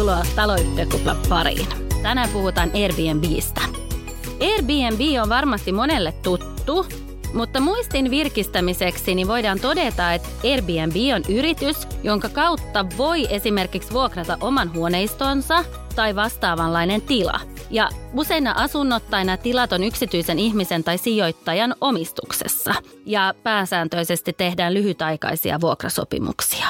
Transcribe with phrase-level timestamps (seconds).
[0.00, 1.66] Tervetuloa taloyhtiökuplan pariin.
[2.02, 3.60] Tänään puhutaan Airbnbistä.
[4.40, 6.86] Airbnb on varmasti monelle tuttu,
[7.34, 14.38] mutta muistin virkistämiseksi niin voidaan todeta, että Airbnb on yritys, jonka kautta voi esimerkiksi vuokrata
[14.40, 15.64] oman huoneistonsa
[15.96, 17.40] tai vastaavanlainen tila.
[17.70, 22.74] Ja usein asunnot tai nämä tilat on yksityisen ihmisen tai sijoittajan omistuksessa.
[23.06, 26.66] Ja pääsääntöisesti tehdään lyhytaikaisia vuokrasopimuksia.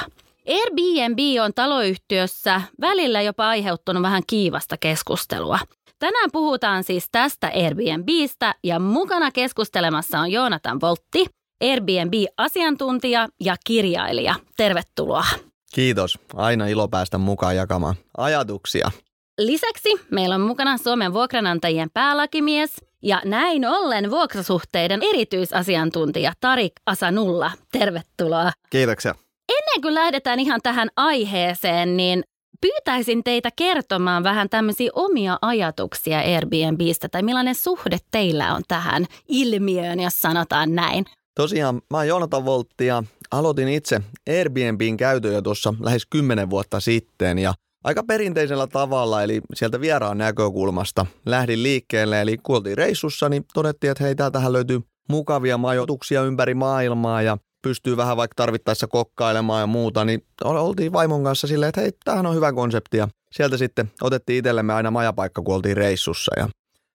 [0.47, 5.59] Airbnb on taloyhtiössä välillä jopa aiheuttanut vähän kiivasta keskustelua.
[5.99, 11.25] Tänään puhutaan siis tästä Airbnbistä ja mukana keskustelemassa on Joonatan Voltti,
[11.61, 14.35] Airbnb-asiantuntija ja kirjailija.
[14.57, 15.25] Tervetuloa.
[15.73, 16.19] Kiitos.
[16.35, 18.91] Aina ilo päästä mukaan jakamaan ajatuksia.
[19.37, 22.71] Lisäksi meillä on mukana Suomen vuokranantajien päälakimies
[23.03, 27.51] ja näin ollen vuokrasuhteiden erityisasiantuntija Tarik Asanulla.
[27.71, 28.51] Tervetuloa.
[28.69, 29.15] Kiitoksia.
[29.51, 32.23] Ennen kuin lähdetään ihan tähän aiheeseen, niin
[32.61, 39.99] pyytäisin teitä kertomaan vähän tämmöisiä omia ajatuksia Airbnbistä tai millainen suhde teillä on tähän ilmiöön,
[39.99, 41.05] jos sanotaan näin.
[41.35, 46.79] Tosiaan, mä oon Joonatan Voltti ja aloitin itse Airbnbin käytön jo tuossa lähes kymmenen vuotta
[46.79, 47.39] sitten.
[47.39, 53.45] Ja aika perinteisellä tavalla, eli sieltä vieraan näkökulmasta lähdin liikkeelle, eli kun oltiin reissussa, niin
[53.53, 57.21] todettiin, että hei, täältähän löytyy mukavia majoituksia ympäri maailmaa.
[57.21, 61.91] Ja pystyy vähän vaikka tarvittaessa kokkailemaan ja muuta, niin oltiin vaimon kanssa silleen, että hei,
[62.03, 62.97] tämähän on hyvä konsepti.
[62.97, 66.31] Ja sieltä sitten otettiin itsellemme aina majapaikka, kun oltiin reissussa.
[66.37, 66.49] Ja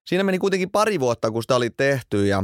[0.07, 2.43] siinä meni kuitenkin pari vuotta, kun sitä oli tehty ja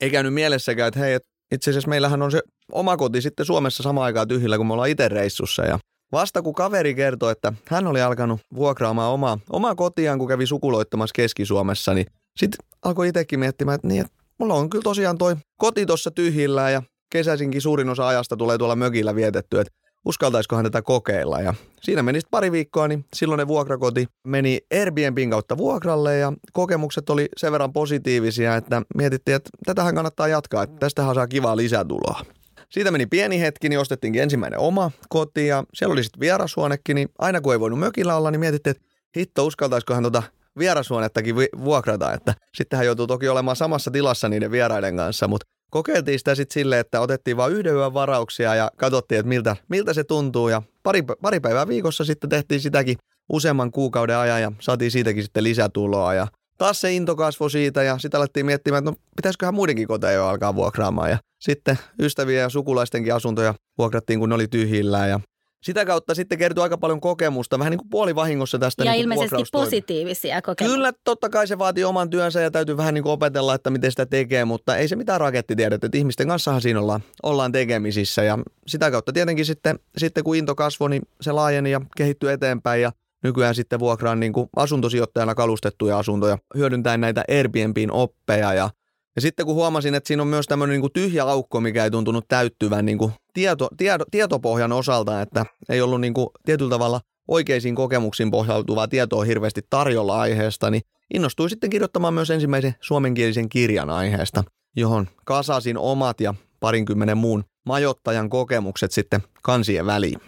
[0.00, 1.18] ei käynyt mielessäkään, että hei,
[1.54, 4.88] itse asiassa meillähän on se oma koti sitten Suomessa samaan aikaan tyhjillä, kun me ollaan
[4.88, 5.62] itse reissussa.
[5.62, 5.78] Ja
[6.12, 11.12] Vasta kun kaveri kertoi, että hän oli alkanut vuokraamaan omaa, omaa kotiaan, kun kävi sukuloittamassa
[11.16, 15.86] Keski-Suomessa, niin sitten alkoi itsekin miettimään, että niin, että mulla on kyllä tosiaan toi koti
[15.86, 19.72] tuossa tyhjillä ja kesäisinkin suurin osa ajasta tulee tuolla mökillä vietetty, että
[20.04, 21.40] uskaltaisikohan tätä kokeilla.
[21.40, 27.28] Ja siinä meni pari viikkoa, niin silloin vuokrakoti meni Airbnbin kautta vuokralle ja kokemukset oli
[27.36, 32.24] sen verran positiivisia, että mietittiin, että tätähän kannattaa jatkaa, että tästähän saa kivaa lisätuloa.
[32.70, 37.08] Siitä meni pieni hetki, niin ostettiinkin ensimmäinen oma koti ja siellä oli sitten vierashuonekin, niin
[37.18, 40.22] aina kun ei voinut mökillä olla, niin mietittiin, että hitto, uskaltaisikohan tuota
[40.58, 46.34] vierashuonettakin vuokrata, että sittenhän joutuu toki olemaan samassa tilassa niiden vieraiden kanssa, mutta kokeiltiin sitä
[46.34, 50.48] sitten silleen, että otettiin vain yhden yön varauksia ja katsottiin, että miltä, miltä se tuntuu.
[50.48, 52.96] Ja pari, pari päivää viikossa sitten tehtiin sitäkin
[53.32, 56.14] useamman kuukauden ajan ja saatiin siitäkin sitten lisätuloa.
[56.14, 56.26] Ja
[56.58, 60.26] taas se into kasvoi siitä ja sitä alettiin miettimään, että no pitäisiköhän muidenkin koteja jo
[60.26, 61.10] alkaa vuokraamaan.
[61.10, 65.20] Ja sitten ystäviä ja sukulaistenkin asuntoja vuokrattiin, kun ne oli tyhjillään ja
[65.62, 69.42] sitä kautta sitten kertoo aika paljon kokemusta, vähän niin kuin puolivahingossa tästä Ja niin ilmeisesti
[69.52, 70.76] positiivisia kokemuksia.
[70.76, 73.90] Kyllä, totta kai se vaatii oman työnsä ja täytyy vähän niin kuin opetella, että miten
[73.90, 78.22] sitä tekee, mutta ei se mitään raketti tiedä, että ihmisten kanssahan siinä ollaan, ollaan tekemisissä
[78.22, 82.82] ja sitä kautta tietenkin sitten, sitten kun into kasvoi, niin se laajeni ja kehittyi eteenpäin
[82.82, 82.92] ja
[83.22, 88.70] nykyään sitten vuokraan niin kuin asuntosijoittajana kalustettuja asuntoja hyödyntäen näitä Airbnbin oppeja ja
[89.16, 91.90] ja sitten kun huomasin, että siinä on myös tämmöinen niin kuin tyhjä aukko, mikä ei
[91.90, 97.00] tuntunut täyttyvän niin kuin tieto, tieto, tietopohjan osalta, että ei ollut niin kuin tietyllä tavalla
[97.28, 100.82] oikeisiin kokemuksiin pohjautuvaa tietoa hirveästi tarjolla aiheesta, niin
[101.14, 104.44] innostuin sitten kirjoittamaan myös ensimmäisen suomenkielisen kirjan aiheesta,
[104.76, 110.20] johon kasasin omat ja parinkymmenen muun majottajan kokemukset sitten kansien väliin.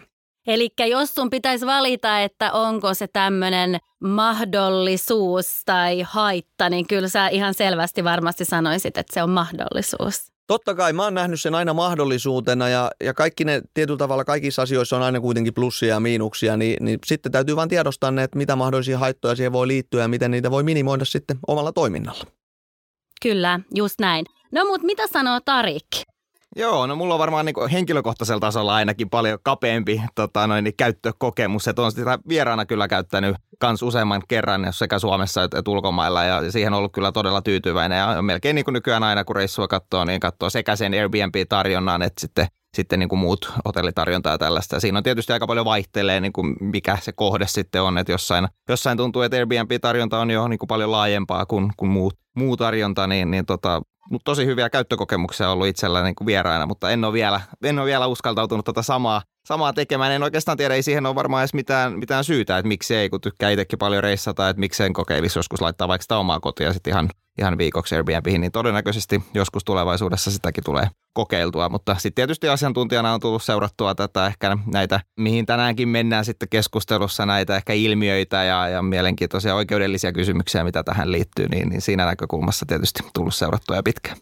[0.46, 7.28] Eli jos sun pitäisi valita, että onko se tämmöinen mahdollisuus tai haitta, niin kyllä sä
[7.28, 10.32] ihan selvästi varmasti sanoisit, että se on mahdollisuus.
[10.46, 14.62] Totta kai mä oon nähnyt sen aina mahdollisuutena ja, ja kaikki ne tietyllä tavalla kaikissa
[14.62, 18.38] asioissa on aina kuitenkin plussia ja miinuksia, niin, niin sitten täytyy vain tiedostaa ne, että
[18.38, 22.24] mitä mahdollisia haittoja siihen voi liittyä ja miten niitä voi minimoida sitten omalla toiminnalla.
[23.22, 24.26] Kyllä, just näin.
[24.52, 25.86] No mutta mitä sanoo Tarik?
[26.56, 31.68] Joo, no mulla on varmaan niin henkilökohtaisella tasolla ainakin paljon kapeampi tota, noin, niin käyttökokemus.
[31.68, 36.50] Että on sitä vieraana kyllä käyttänyt kans useamman kerran sekä Suomessa että, että ulkomailla ja
[36.50, 37.98] siihen on ollut kyllä todella tyytyväinen.
[37.98, 42.20] Ja melkein niin kuin nykyään aina kun reissua katsoo, niin katsoo sekä sen Airbnb-tarjonnan että
[42.20, 42.46] sitten
[42.76, 44.76] sitten niin kuin muut hotellitarjontaa ja tällaista.
[44.76, 48.12] Ja siinä on tietysti aika paljon vaihtelee, niin kuin mikä se kohde sitten on, että
[48.12, 52.56] jossain, jossain tuntuu, että Airbnb-tarjonta on jo niin kuin paljon laajempaa kuin, kuin muu, muu
[52.56, 57.04] tarjonta, niin, niin tota, mutta tosi hyviä käyttökokemuksia ollut itsellä niin kuin vieraina, mutta en
[57.04, 60.12] ole vielä, en ole vielä uskaltautunut tota samaa, samaa tekemään.
[60.12, 63.20] En oikeastaan tiedä, ei siihen ole varmaan edes mitään, mitään syytä, että miksi ei, kun
[63.20, 66.90] tykkää itsekin paljon reissata, että miksi en kokeilisi joskus laittaa vaikka sitä omaa kotia sitten
[66.90, 67.08] ihan,
[67.38, 71.68] ihan viikoksi Airbnbihin, niin todennäköisesti joskus tulevaisuudessa sitäkin tulee kokeiltua.
[71.68, 77.26] Mutta sitten tietysti asiantuntijana on tullut seurattua tätä ehkä näitä, mihin tänäänkin mennään sitten keskustelussa,
[77.26, 82.66] näitä ehkä ilmiöitä ja, ja mielenkiintoisia oikeudellisia kysymyksiä, mitä tähän liittyy, niin, niin siinä näkökulmassa
[82.66, 84.16] tietysti tullut seurattua jo pitkään.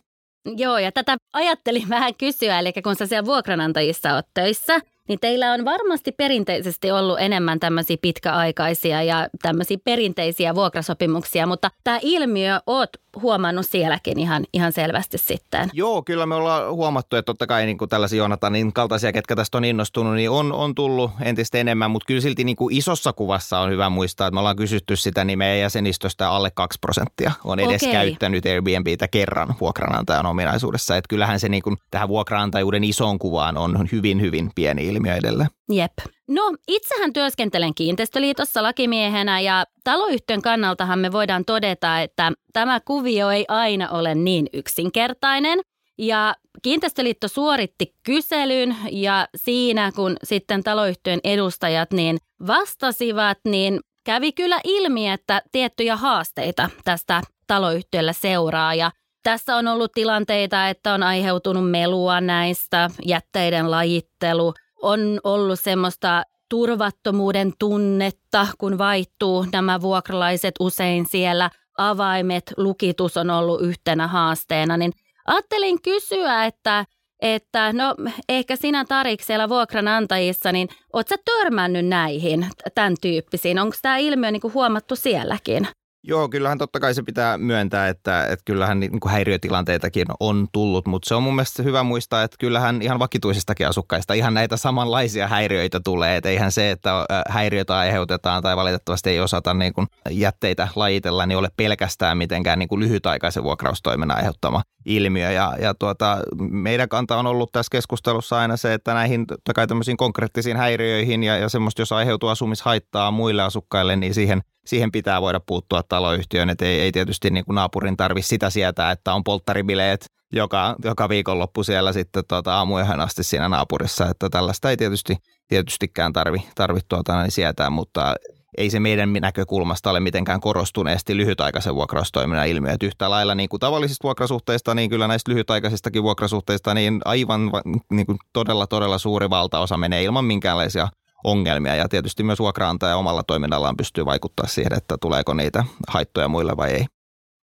[0.56, 5.52] Joo, ja tätä ajattelin vähän kysyä, eli kun sä siellä vuokranantajissa oot töissä, niin teillä
[5.52, 12.90] on varmasti perinteisesti ollut enemmän tämmöisiä pitkäaikaisia ja tämmöisiä perinteisiä vuokrasopimuksia, mutta tämä ilmiö oot
[13.22, 15.70] huomannut sielläkin ihan, ihan selvästi sitten.
[15.72, 19.58] Joo, kyllä me ollaan huomattu, että totta kai niin kuin tällaisia Jonatanin kaltaisia, ketkä tästä
[19.58, 23.58] on innostunut, niin on, on tullut entistä enemmän, mutta kyllä silti niin kuin isossa kuvassa
[23.58, 27.60] on hyvä muistaa, että me ollaan kysytty sitä, niin meidän jäsenistöstä alle 2 prosenttia on
[27.60, 27.92] edes okay.
[27.92, 30.96] käyttänyt Airbnbitä kerran vuokranantajan ominaisuudessa.
[30.96, 35.46] Että kyllähän se niin kuin tähän vuokranantajuuden isoon kuvaan on hyvin, hyvin pieni ilmiö edelle.
[35.72, 35.92] Jep.
[36.28, 43.44] No, itsehän työskentelen kiinteistöliitossa lakimiehenä ja taloyhtiön kannaltahan me voidaan todeta, että tämä kuvio ei
[43.48, 45.60] aina ole niin yksinkertainen.
[45.98, 54.60] Ja kiinteistöliitto suoritti kyselyn ja siinä kun sitten taloyhtiön edustajat niin vastasivat, niin kävi kyllä
[54.64, 58.90] ilmi, että tiettyjä haasteita tästä taloyhtiöllä seuraa ja
[59.22, 67.52] tässä on ollut tilanteita, että on aiheutunut melua näistä, jätteiden lajittelu, on ollut semmoista turvattomuuden
[67.58, 71.50] tunnetta, kun vaihtuu nämä vuokralaiset usein siellä.
[71.78, 74.92] Avaimet, lukitus on ollut yhtenä haasteena, niin
[75.26, 76.84] ajattelin kysyä, että
[77.22, 77.94] että no
[78.28, 83.58] ehkä sinä Tarik siellä vuokranantajissa, niin ootko törmännyt näihin tämän tyyppisiin?
[83.58, 85.68] Onko tämä ilmiö niin kuin huomattu sielläkin?
[86.02, 90.86] Joo, kyllähän totta kai se pitää myöntää, että, että kyllähän niin kuin häiriötilanteitakin on tullut,
[90.86, 95.28] mutta se on mun mielestä hyvä muistaa, että kyllähän ihan vakituisistakin asukkaista ihan näitä samanlaisia
[95.28, 96.16] häiriöitä tulee.
[96.16, 101.38] Että eihän se, että häiriötä aiheutetaan tai valitettavasti ei osata niin kuin jätteitä lajitella, niin
[101.38, 105.30] ole pelkästään mitenkään niin kuin lyhytaikaisen vuokraustoiminnan aiheuttama ilmiö.
[105.30, 106.18] Ja, ja tuota,
[106.50, 109.66] meidän kanta on ollut tässä keskustelussa aina se, että näihin totta kai
[109.96, 115.40] konkreettisiin häiriöihin ja, ja semmoista, jos aiheutuu asumishaittaa muille asukkaille, niin siihen, siihen pitää voida
[115.40, 116.50] puuttua taloyhtiöön.
[116.50, 121.08] Että ei, ei tietysti niin kuin naapurin tarvi sitä sietää, että on polttaribileet joka, joka
[121.08, 124.06] viikonloppu siellä sitten tuota, aamuyöhön asti siinä naapurissa.
[124.06, 125.16] Että tällaista ei tietysti,
[125.48, 128.14] tietystikään tarvi, tarvi tuota, niin sietää, mutta
[128.58, 132.72] ei se meidän näkökulmasta ole mitenkään korostuneesti lyhytaikaisen vuokraustoiminnan ilmiö.
[132.72, 137.50] Että yhtä lailla niin kuin tavallisista vuokrasuhteista, niin kyllä näistä lyhytaikaisistakin vuokrasuhteista, niin aivan
[137.92, 140.88] niin kuin todella, todella suuri valtaosa menee ilman minkäänlaisia
[141.24, 141.76] ongelmia.
[141.76, 146.70] Ja tietysti myös vuokraantaja omalla toiminnallaan pystyy vaikuttaa siihen, että tuleeko niitä haittoja muille vai
[146.70, 146.86] ei.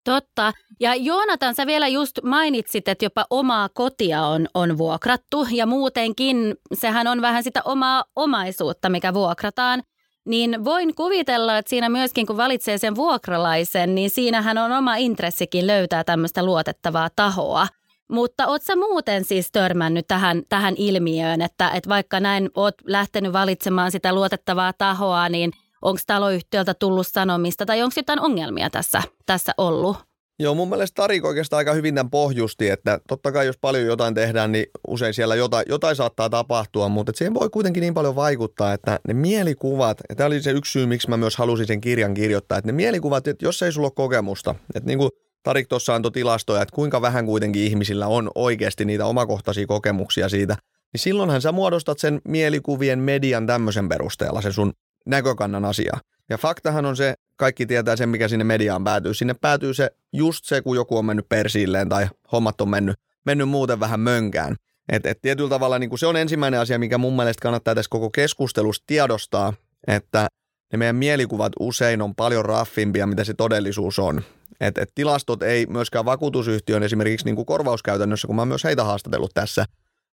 [0.03, 0.53] Totta.
[0.79, 6.55] Ja Joonatan, sä vielä just mainitsit, että jopa omaa kotia on, on vuokrattu ja muutenkin
[6.73, 9.83] sehän on vähän sitä omaa omaisuutta, mikä vuokrataan.
[10.25, 15.67] Niin voin kuvitella, että siinä myöskin kun valitsee sen vuokralaisen, niin siinähän on oma intressikin
[15.67, 17.67] löytää tämmöistä luotettavaa tahoa.
[18.11, 23.33] Mutta oot sä muuten siis törmännyt tähän, tähän ilmiöön, että, että vaikka näin oot lähtenyt
[23.33, 29.51] valitsemaan sitä luotettavaa tahoa, niin onko taloyhtiöltä tullut sanomista tai onko jotain ongelmia tässä, tässä
[29.57, 29.97] ollut?
[30.39, 34.13] Joo, mun mielestä Tarik oikeastaan aika hyvin tämän pohjusti, että totta kai jos paljon jotain
[34.13, 38.73] tehdään, niin usein siellä jotain, jotain saattaa tapahtua, mutta siihen voi kuitenkin niin paljon vaikuttaa,
[38.73, 42.13] että ne mielikuvat, ja tämä oli se yksi syy, miksi mä myös halusin sen kirjan
[42.13, 45.11] kirjoittaa, että ne mielikuvat, että jos ei sulla ole kokemusta, että niin kuin
[45.43, 50.57] Tarik tuossa antoi tilastoja, että kuinka vähän kuitenkin ihmisillä on oikeasti niitä omakohtaisia kokemuksia siitä,
[50.93, 54.73] niin silloinhan sä muodostat sen mielikuvien median tämmöisen perusteella, se sun
[55.05, 55.97] näkökannan asia.
[56.29, 59.13] Ja faktahan on se, kaikki tietää sen, mikä sinne mediaan päätyy.
[59.13, 63.49] Sinne päätyy se just se, kun joku on mennyt persiilleen tai hommat on mennyt, mennyt
[63.49, 64.55] muuten vähän mönkään.
[64.89, 68.09] Et, et tietyllä tavalla niin se on ensimmäinen asia, mikä mun mielestä kannattaa tässä koko
[68.09, 69.53] keskustelussa tiedostaa,
[69.87, 70.27] että
[70.71, 74.21] ne meidän mielikuvat usein on paljon raffimpia, mitä se todellisuus on.
[74.59, 78.83] Et, et tilastot ei myöskään vakuutusyhtiön esimerkiksi niin kuin korvauskäytännössä, kun mä oon myös heitä
[78.83, 79.65] haastatellut tässä,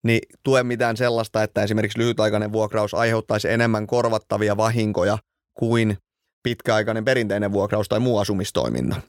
[0.05, 5.19] niin tue mitään sellaista, että esimerkiksi lyhytaikainen vuokraus aiheuttaisi enemmän korvattavia vahinkoja
[5.59, 5.99] kuin
[6.43, 9.01] pitkäaikainen perinteinen vuokraus tai muu asumistoiminta.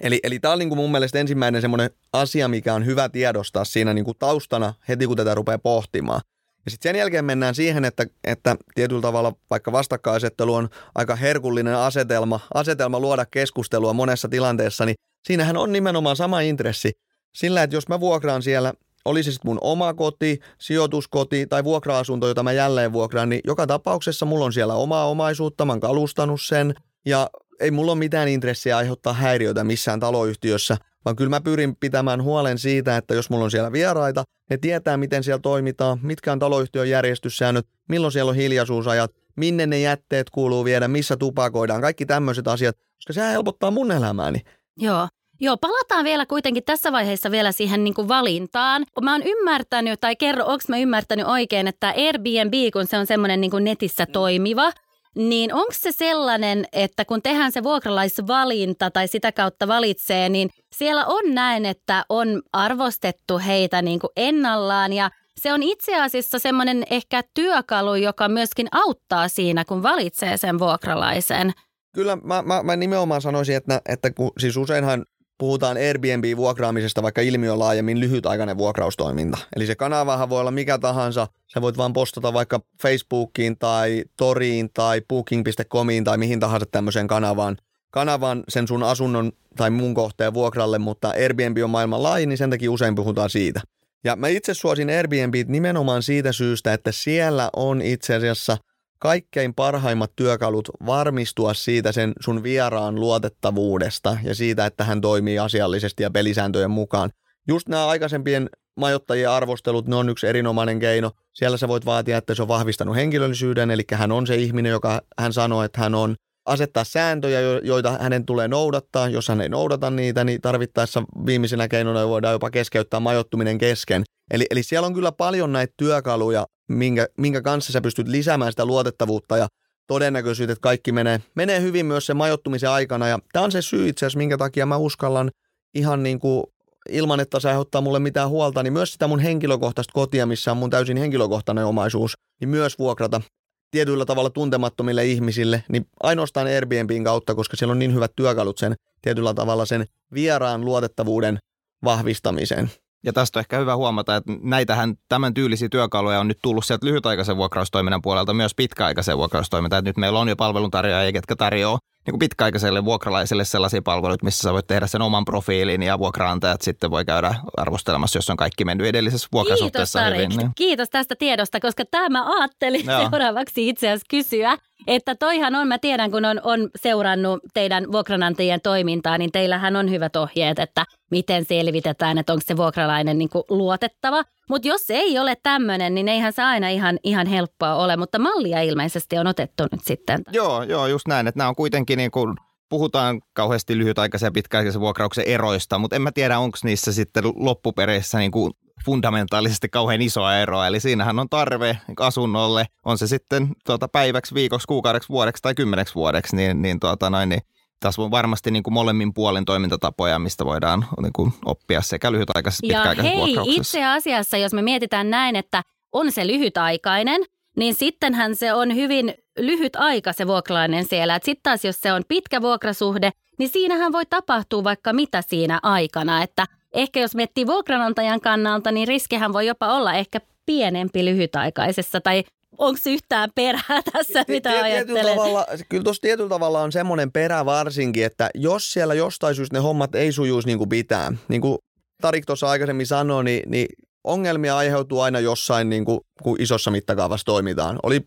[0.00, 3.64] Eli, eli tämä on niin kuin mun mielestä ensimmäinen semmoinen asia, mikä on hyvä tiedostaa
[3.64, 6.20] siinä niin kuin taustana heti, kun tätä rupeaa pohtimaan.
[6.64, 11.76] Ja sitten sen jälkeen mennään siihen, että, että tietyllä tavalla vaikka vastakkainasettelu on aika herkullinen
[11.76, 14.96] asetelma, asetelma luoda keskustelua monessa tilanteessa, niin
[15.26, 16.92] siinähän on nimenomaan sama intressi.
[17.34, 18.72] Sillä, että jos mä vuokraan siellä
[19.04, 23.66] oli se sitten mun oma koti, sijoituskoti tai vuokra-asunto, jota mä jälleen vuokraan, niin joka
[23.66, 26.74] tapauksessa mulla on siellä omaa omaisuutta, mä oon kalustanut sen.
[27.06, 32.22] Ja ei mulla ole mitään intressiä aiheuttaa häiriötä missään taloyhtiössä, vaan kyllä mä pyrin pitämään
[32.22, 36.38] huolen siitä, että jos mulla on siellä vieraita, ne tietää, miten siellä toimitaan, mitkä on
[36.38, 42.48] taloyhtiön järjestyssäännöt, milloin siellä on hiljaisuusajat, minne ne jätteet kuuluu viedä, missä tupakoidaan, kaikki tämmöiset
[42.48, 44.40] asiat, koska se helpottaa mun elämääni.
[44.76, 45.08] Joo,
[45.40, 48.84] Joo, palataan vielä kuitenkin tässä vaiheessa vielä siihen niin kuin valintaan.
[49.02, 53.40] Mä oon ymmärtänyt, tai kerro, onko mä ymmärtänyt oikein, että Airbnb, kun se on semmoinen
[53.40, 54.72] niin netissä toimiva,
[55.18, 61.06] niin onko se sellainen, että kun tehdään se vuokralaisvalinta tai sitä kautta valitsee, niin siellä
[61.06, 65.10] on näin, että on arvostettu heitä niin kuin ennallaan ja
[65.40, 71.52] se on itse asiassa semmoinen ehkä työkalu, joka myöskin auttaa siinä, kun valitsee sen vuokralaisen.
[71.94, 75.04] Kyllä mä, mä, mä nimenomaan sanoisin, että, että kun, siis useinhan
[75.38, 79.38] puhutaan Airbnb-vuokraamisesta, vaikka ilmiö on laajemmin lyhytaikainen vuokraustoiminta.
[79.56, 81.28] Eli se kanavahan voi olla mikä tahansa.
[81.46, 87.56] Sä voit vaan postata vaikka Facebookiin tai Toriin tai Booking.comiin tai mihin tahansa tämmöiseen kanavaan,
[87.90, 92.50] kanavan sen sun asunnon tai muun kohteen vuokralle, mutta Airbnb on maailman laaji, niin sen
[92.50, 93.60] takia usein puhutaan siitä.
[94.04, 98.56] Ja mä itse suosin Airbnb nimenomaan siitä syystä, että siellä on itse asiassa–
[98.98, 106.02] kaikkein parhaimmat työkalut varmistua siitä sen sun vieraan luotettavuudesta ja siitä, että hän toimii asiallisesti
[106.02, 107.10] ja pelisääntöjen mukaan.
[107.48, 111.10] Just nämä aikaisempien majoittajien arvostelut, ne on yksi erinomainen keino.
[111.32, 115.02] Siellä sä voit vaatia, että se on vahvistanut henkilöllisyyden, eli hän on se ihminen, joka
[115.18, 116.16] hän sanoo, että hän on
[116.48, 119.08] asettaa sääntöjä, joita hänen tulee noudattaa.
[119.08, 124.04] Jos hän ei noudata niitä, niin tarvittaessa viimeisenä keinona voidaan jopa keskeyttää majoittuminen kesken.
[124.30, 128.64] Eli, eli siellä on kyllä paljon näitä työkaluja, minkä, minkä kanssa sä pystyt lisäämään sitä
[128.64, 129.48] luotettavuutta ja
[129.86, 133.08] todennäköisyyttä, että kaikki menee, menee hyvin myös sen majoittumisen aikana.
[133.08, 135.30] Ja tämä on se syy itse asiassa, minkä takia mä uskallan
[135.74, 136.44] ihan niin kuin
[136.88, 140.56] ilman, että se aiheuttaa mulle mitään huolta, niin myös sitä mun henkilökohtaista kotia, missä on
[140.56, 143.20] mun täysin henkilökohtainen omaisuus, niin myös vuokrata
[143.70, 148.74] tietyllä tavalla tuntemattomille ihmisille, niin ainoastaan Airbnbin kautta, koska siellä on niin hyvät työkalut sen
[149.02, 151.38] tietyllä tavalla sen vieraan luotettavuuden
[151.84, 152.70] vahvistamiseen.
[153.04, 156.86] Ja tästä on ehkä hyvä huomata, että näitähän tämän tyylisiä työkaluja on nyt tullut sieltä
[156.86, 159.84] lyhytaikaisen vuokraustoiminnan puolelta myös pitkäaikaisen vuokraustoimintaan.
[159.84, 161.78] Nyt meillä on jo palveluntarjoajia, ketkä tarjoaa
[162.08, 166.62] niin kuin pitkäaikaiselle vuokralaiselle sellaisia palveluita, missä sä voit tehdä sen oman profiilin ja vuokraantajat
[166.62, 170.38] sitten voi käydä arvostelemassa, jos on kaikki mennyt edellisessä vuokrasuhteessa Kiitos, hyvin.
[170.38, 170.50] Niin.
[170.54, 173.00] Kiitos tästä tiedosta, koska tämä ajattelin Joo.
[173.00, 178.60] seuraavaksi itse asiassa kysyä, että toihan on, mä tiedän kun on, on seurannut teidän vuokranantajien
[178.60, 183.44] toimintaa, niin teillähän on hyvät ohjeet, että miten selvitetään, että onko se vuokralainen niin kuin
[183.48, 184.22] luotettava.
[184.48, 188.18] Mutta jos se ei ole tämmöinen, niin eihän se aina ihan, ihan helppoa ole, mutta
[188.18, 190.22] mallia ilmeisesti on otettu nyt sitten.
[190.32, 192.36] Joo, joo just näin, että nämä on kuitenkin niin kuin
[192.68, 198.18] puhutaan kauheasti lyhytaikaisen ja pitkäaikaisen vuokrauksen eroista, mutta en mä tiedä, onko niissä sitten loppupereissä
[198.18, 198.52] niin kuin
[198.84, 200.66] fundamentaalisesti kauhean isoa eroa.
[200.66, 205.94] Eli siinähän on tarve asunnolle, on se sitten tuota päiväksi, viikoksi, kuukaudeksi, vuodeksi tai kymmeneksi
[205.94, 207.40] vuodeksi, niin, niin, tuota noin, niin
[207.80, 212.66] tässä on varmasti niin kuin molemmin puolin toimintatapoja, mistä voidaan niin kuin oppia sekä lyhytaikaisessa
[212.66, 215.62] että pitkäaikaisessa hei, itse asiassa, jos me mietitään näin, että
[215.92, 217.24] on se lyhytaikainen,
[217.56, 221.18] niin sittenhän se on hyvin lyhyt aika se vuokralainen siellä.
[221.24, 226.22] Sitten taas jos se on pitkä vuokrasuhde, niin siinähän voi tapahtua vaikka mitä siinä aikana.
[226.22, 232.24] Että ehkä jos miettii vuokranantajan kannalta, niin riskihän voi jopa olla ehkä pienempi lyhytaikaisessa tai
[232.58, 235.06] onko yhtään perää tässä, mitä Tiet, ajattelet?
[235.06, 239.60] Tavalla, kyllä tuossa tietyllä tavalla on semmoinen perä varsinkin, että jos siellä jostain syystä ne
[239.60, 241.58] hommat ei sujuisi niin kuin pitää, niin kuin
[242.02, 243.66] Tarik tuossa aikaisemmin sanoi, niin, niin
[244.04, 247.78] ongelmia aiheutuu aina jossain, niin kuin, kun isossa mittakaavassa toimitaan.
[247.82, 248.00] Oli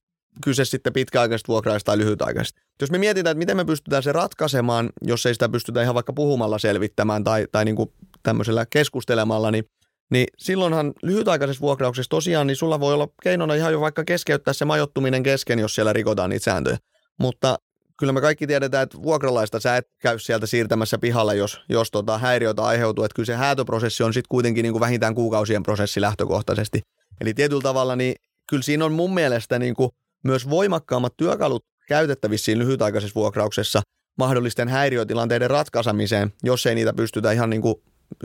[0.43, 2.61] kyse sitten pitkäaikaisesta vuokraista tai lyhytaikaisesta.
[2.81, 6.13] Jos me mietitään, että miten me pystytään se ratkaisemaan, jos ei sitä pystytä ihan vaikka
[6.13, 9.63] puhumalla selvittämään tai, tai niin kuin tämmöisellä keskustelemalla, niin,
[10.11, 14.65] niin silloinhan lyhytaikaisessa vuokrauksessa tosiaan, niin sulla voi olla keinona ihan jo vaikka keskeyttää se
[14.65, 16.77] majoittuminen kesken, jos siellä rikotaan niitä sääntöjä.
[17.19, 17.59] Mutta
[18.01, 22.17] kyllä me kaikki tiedetään, että vuokralaista sä et käy sieltä siirtämässä pihalle, jos, jos tota
[22.17, 23.03] häiriötä aiheutuu.
[23.03, 26.81] Että kyllä se häätöprosessi on sitten kuitenkin niin kuin vähintään kuukausien prosessi lähtökohtaisesti.
[27.21, 28.15] Eli tietyllä tavalla, niin
[28.49, 29.91] kyllä siinä on mun mielestä niin kuin
[30.23, 33.81] myös voimakkaammat työkalut käytettävissä lyhytaikaisessa vuokrauksessa
[34.17, 37.75] mahdollisten häiriötilanteiden ratkaisemiseen, jos ei niitä pystytä ihan niin kuin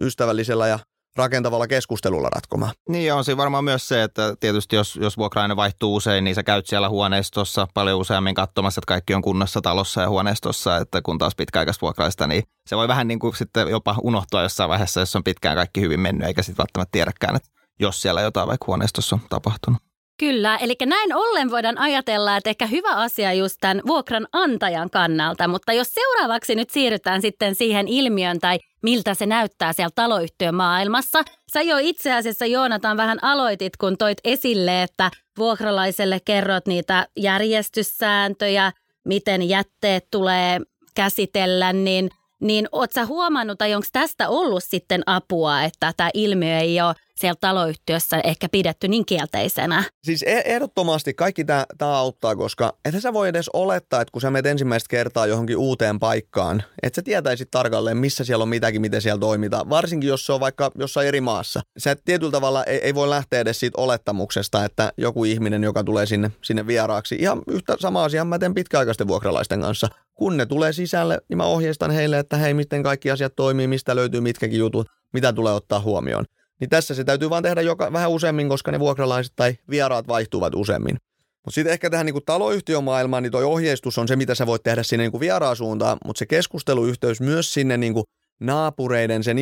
[0.00, 0.78] ystävällisellä ja
[1.16, 2.72] rakentavalla keskustelulla ratkomaan.
[2.88, 6.42] Niin on siinä varmaan myös se, että tietysti jos, jos vuokrainen vaihtuu usein, niin sä
[6.42, 11.18] käyt siellä huoneistossa paljon useammin katsomassa, että kaikki on kunnossa talossa ja huoneistossa, että kun
[11.18, 15.16] taas pitkäaikaista vuokraista, niin se voi vähän niin kuin sitten jopa unohtua jossain vaiheessa, jos
[15.16, 17.48] on pitkään kaikki hyvin mennyt, eikä sitten välttämättä tiedäkään, että
[17.80, 19.82] jos siellä jotain vaikka huoneistossa on tapahtunut.
[20.18, 25.48] Kyllä, eli näin ollen voidaan ajatella, että ehkä hyvä asia just tämän vuokran antajan kannalta,
[25.48, 31.22] mutta jos seuraavaksi nyt siirrytään sitten siihen ilmiön tai miltä se näyttää siellä taloyhtiön maailmassa.
[31.52, 38.72] Sä jo itse asiassa Joonatan vähän aloitit, kun toit esille, että vuokralaiselle kerrot niitä järjestyssääntöjä,
[39.04, 40.60] miten jätteet tulee
[40.94, 46.58] käsitellä, niin, niin oot sä huomannut tai onko tästä ollut sitten apua, että tämä ilmiö
[46.58, 49.84] ei ole siellä taloyhtiössä ehkä pidetty niin kielteisenä?
[50.04, 54.30] Siis e- ehdottomasti kaikki tämä auttaa, koska et sä voi edes olettaa, että kun sä
[54.30, 59.02] menet ensimmäistä kertaa johonkin uuteen paikkaan, että sä tietäisit tarkalleen, missä siellä on mitäkin, miten
[59.02, 59.70] siellä toimitaan.
[59.70, 61.60] Varsinkin, jos se on vaikka jossain eri maassa.
[61.78, 66.06] Sä tietyllä tavalla ei, ei voi lähteä edes siitä olettamuksesta, että joku ihminen, joka tulee
[66.06, 69.88] sinne, sinne vieraaksi, ihan yhtä sama asia mä teen pitkäaikaisten vuokralaisten kanssa.
[70.14, 73.96] Kun ne tulee sisälle, niin mä ohjeistan heille, että hei, miten kaikki asiat toimii, mistä
[73.96, 76.24] löytyy mitkäkin jutut, mitä tulee ottaa huomioon.
[76.60, 80.54] Niin tässä se täytyy vaan tehdä joka, vähän useammin, koska ne vuokralaiset tai vieraat vaihtuvat
[80.54, 80.96] useammin.
[81.44, 84.82] Mutta sitten ehkä tähän niin taloyhtiömaailmaan, niin toi ohjeistus on se, mitä sä voit tehdä
[84.82, 87.94] sinne niin vieraasuuntaan, mutta se keskusteluyhteys myös sinne niin
[88.40, 89.36] naapureiden, sen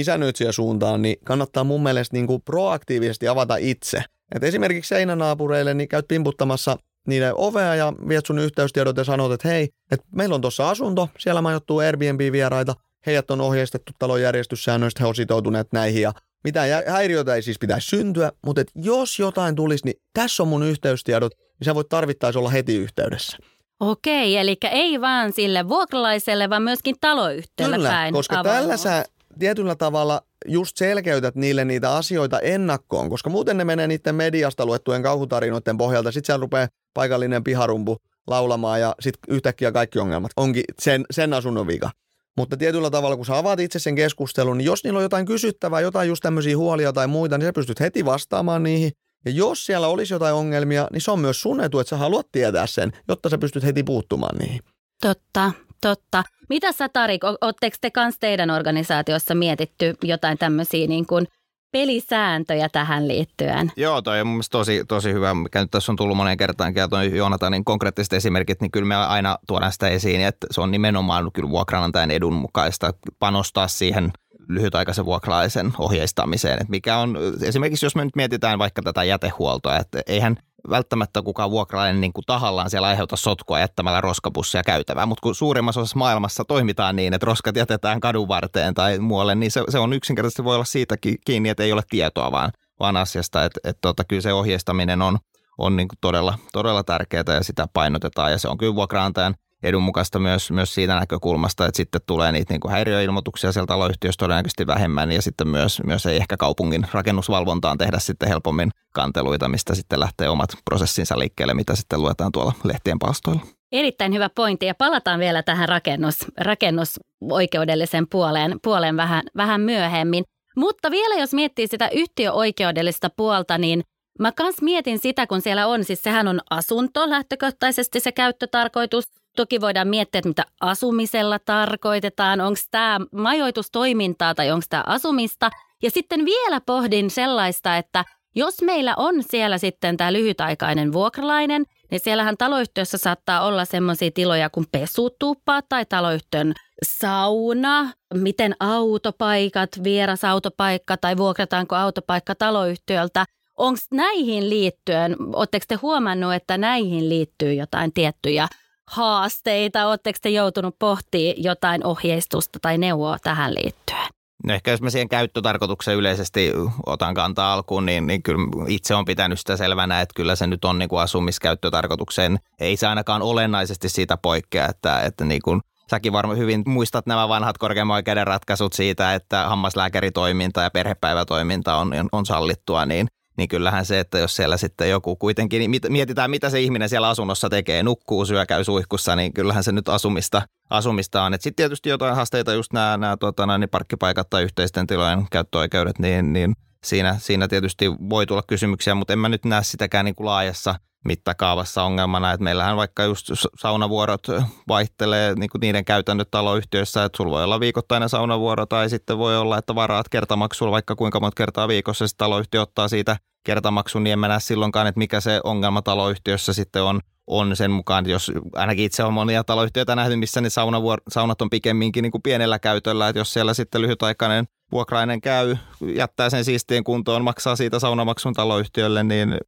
[0.51, 4.05] suuntaan, niin kannattaa mun mielestä niin proaktiivisesti avata itse.
[4.35, 6.77] Et esimerkiksi seinänaapureille niin käyt pimputtamassa
[7.09, 11.09] niiden ovea ja viet sun yhteystiedot ja sanot, että hei, että meillä on tuossa asunto,
[11.19, 12.75] siellä majoittuu Airbnb-vieraita,
[13.07, 16.13] heidät on ohjeistettu talon järjestyssäännöistä, he on sitoutuneet näihin ja
[16.45, 20.63] mitään häiriötä ei siis pitäisi syntyä, mutta et jos jotain tulisi, niin tässä on mun
[20.63, 23.37] yhteystiedot, niin sä voit tarvittaisi olla heti yhteydessä.
[23.81, 28.53] Okei, eli ei vaan sille vuokralaiselle, vaan myöskin taloyhtiölle Kyllä, päin koska avautua.
[28.53, 29.05] tällä sä
[29.39, 35.03] tietyllä tavalla just selkeytät niille niitä asioita ennakkoon, koska muuten ne menee niiden mediasta luettujen
[35.03, 36.13] kauhutarinoiden pohjalta.
[36.13, 37.97] Sitten siellä rupeaa paikallinen piharumpu
[38.27, 41.91] laulamaan ja sitten yhtäkkiä kaikki ongelmat onkin sen, sen asunnon vika.
[42.37, 45.81] Mutta tietyllä tavalla, kun sä avaat itse sen keskustelun, niin jos niillä on jotain kysyttävää,
[45.81, 48.93] jotain just tämmöisiä huolia tai muita, niin sä pystyt heti vastaamaan niihin.
[49.25, 52.27] Ja jos siellä olisi jotain ongelmia, niin se on myös sun etu, että sä haluat
[52.33, 54.61] tietää sen, jotta sä pystyt heti puuttumaan niihin.
[55.01, 56.25] Totta, totta.
[56.49, 61.27] Mitä sä Tarik, ootteko te kanssa teidän organisaatiossa mietitty jotain tämmöisiä niin kuin
[61.75, 63.73] pelisääntöjä tähän liittyen.
[63.77, 66.89] Joo, toi on mun tosi, tosi hyvä, mikä nyt tässä on tullut moneen kertaan, ja
[66.89, 71.33] toi Joonatanin konkreettiset esimerkit, niin kyllä me aina tuodaan sitä esiin, että se on nimenomaan
[71.33, 74.11] kyllä vuokranantajan edun mukaista panostaa siihen
[74.49, 76.55] lyhytaikaisen vuokralaisen ohjeistamiseen.
[76.55, 80.37] Että mikä on, esimerkiksi jos me nyt mietitään vaikka tätä jätehuoltoa, että eihän
[80.71, 85.81] välttämättä kukaan vuokralainen niin kuin tahallaan siellä aiheuta sotkua jättämällä roskapussia käytävää, mutta kun suurimmassa
[85.81, 89.93] osassa maailmassa toimitaan niin, että roskat jätetään kadun varteen tai muualle, niin se, se on
[89.93, 94.05] yksinkertaisesti voi olla siitä kiinni, että ei ole tietoa vaan, vaan asiasta, että, että tota,
[94.05, 95.19] kyllä se ohjeistaminen on,
[95.59, 98.33] on niin kuin todella, todella tärkeää ja sitä painotetaan.
[98.33, 102.61] Ja se on kyllä vuokraantajan edunmukaista myös, myös siitä näkökulmasta, että sitten tulee niitä niin
[102.61, 107.99] kuin häiriöilmoituksia sieltä taloyhtiöstä todennäköisesti vähemmän ja sitten myös, myös ei ehkä kaupungin rakennusvalvontaan tehdä
[107.99, 113.41] sitten helpommin kanteluita, mistä sitten lähtee omat prosessinsa liikkeelle, mitä sitten luetaan tuolla lehtien palstoilla.
[113.73, 120.25] Erittäin hyvä pointti ja palataan vielä tähän rakennus, rakennusoikeudellisen puoleen, puoleen vähän, vähän myöhemmin.
[120.57, 123.83] Mutta vielä jos miettii sitä yhtiöoikeudellista puolta, niin
[124.19, 129.05] mä kans mietin sitä, kun siellä on, siis sehän on asunto lähtökohtaisesti se käyttötarkoitus,
[129.37, 135.51] Toki voidaan miettiä, että mitä asumisella tarkoitetaan, onko tämä majoitustoimintaa tai onko tämä asumista.
[135.83, 142.01] Ja sitten vielä pohdin sellaista, että jos meillä on siellä sitten tämä lyhytaikainen vuokralainen, niin
[142.01, 151.17] siellähän taloyhtiössä saattaa olla semmoisia tiloja kuin pesutuppa tai taloyhtiön sauna, miten autopaikat, vierasautopaikka tai
[151.17, 153.25] vuokrataanko autopaikka taloyhtiöltä.
[153.57, 158.49] Onko näihin liittyen, oletteko te huomannut, että näihin liittyy jotain tiettyjä
[158.91, 159.87] haasteita?
[159.87, 164.07] Oletteko te joutunut pohtimaan jotain ohjeistusta tai neuvoa tähän liittyen?
[164.47, 166.53] No ehkä jos mä siihen käyttötarkoitukseen yleisesti
[166.87, 170.65] otan kantaa alkuun, niin, niin kyllä itse on pitänyt sitä selvänä, että kyllä se nyt
[170.65, 172.39] on niin kuin asumiskäyttötarkoitukseen.
[172.61, 177.29] Ei se ainakaan olennaisesti siitä poikkea, että, että niin kuin säkin varmaan hyvin muistat nämä
[177.29, 183.87] vanhat korkeimman oikeuden ratkaisut siitä, että hammaslääkäritoiminta ja perhepäivätoiminta on, on sallittua, niin niin kyllähän
[183.87, 187.83] se, että jos siellä sitten joku kuitenkin, niin mietitään mitä se ihminen siellä asunnossa tekee,
[187.83, 191.33] nukkuu, syö, käy suihkussa, niin kyllähän se nyt asumista, asumista on.
[191.33, 196.33] Sitten tietysti jotain haasteita, just nämä, nämä tuota, niin parkkipaikat tai yhteisten tilojen käyttöoikeudet, niin,
[196.33, 200.27] niin siinä, siinä tietysti voi tulla kysymyksiä, mutta en mä nyt näe sitäkään niin kuin
[200.27, 204.27] laajassa mittakaavassa ongelmana, että meillähän vaikka just saunavuorot
[204.69, 209.37] vaihtelee niin kuin niiden käytännöt taloyhtiöissä, että sulla voi olla viikoittainen saunavuoro tai sitten voi
[209.37, 214.13] olla, että varaat kertamaksulla vaikka kuinka monta kertaa viikossa, sitten taloyhtiö ottaa siitä kertamaksun, niin
[214.13, 218.85] en näe silloinkaan, että mikä se ongelma taloyhtiössä sitten on, on sen mukaan, jos ainakin
[218.85, 223.09] itse on monia taloyhtiöitä nähty, missä ne saunavuor- saunat on pikemminkin niin kuin pienellä käytöllä,
[223.09, 225.57] että jos siellä sitten lyhytaikainen vuokrainen käy,
[225.95, 229.39] jättää sen siistien kuntoon, maksaa siitä saunamaksun taloyhtiölle, niin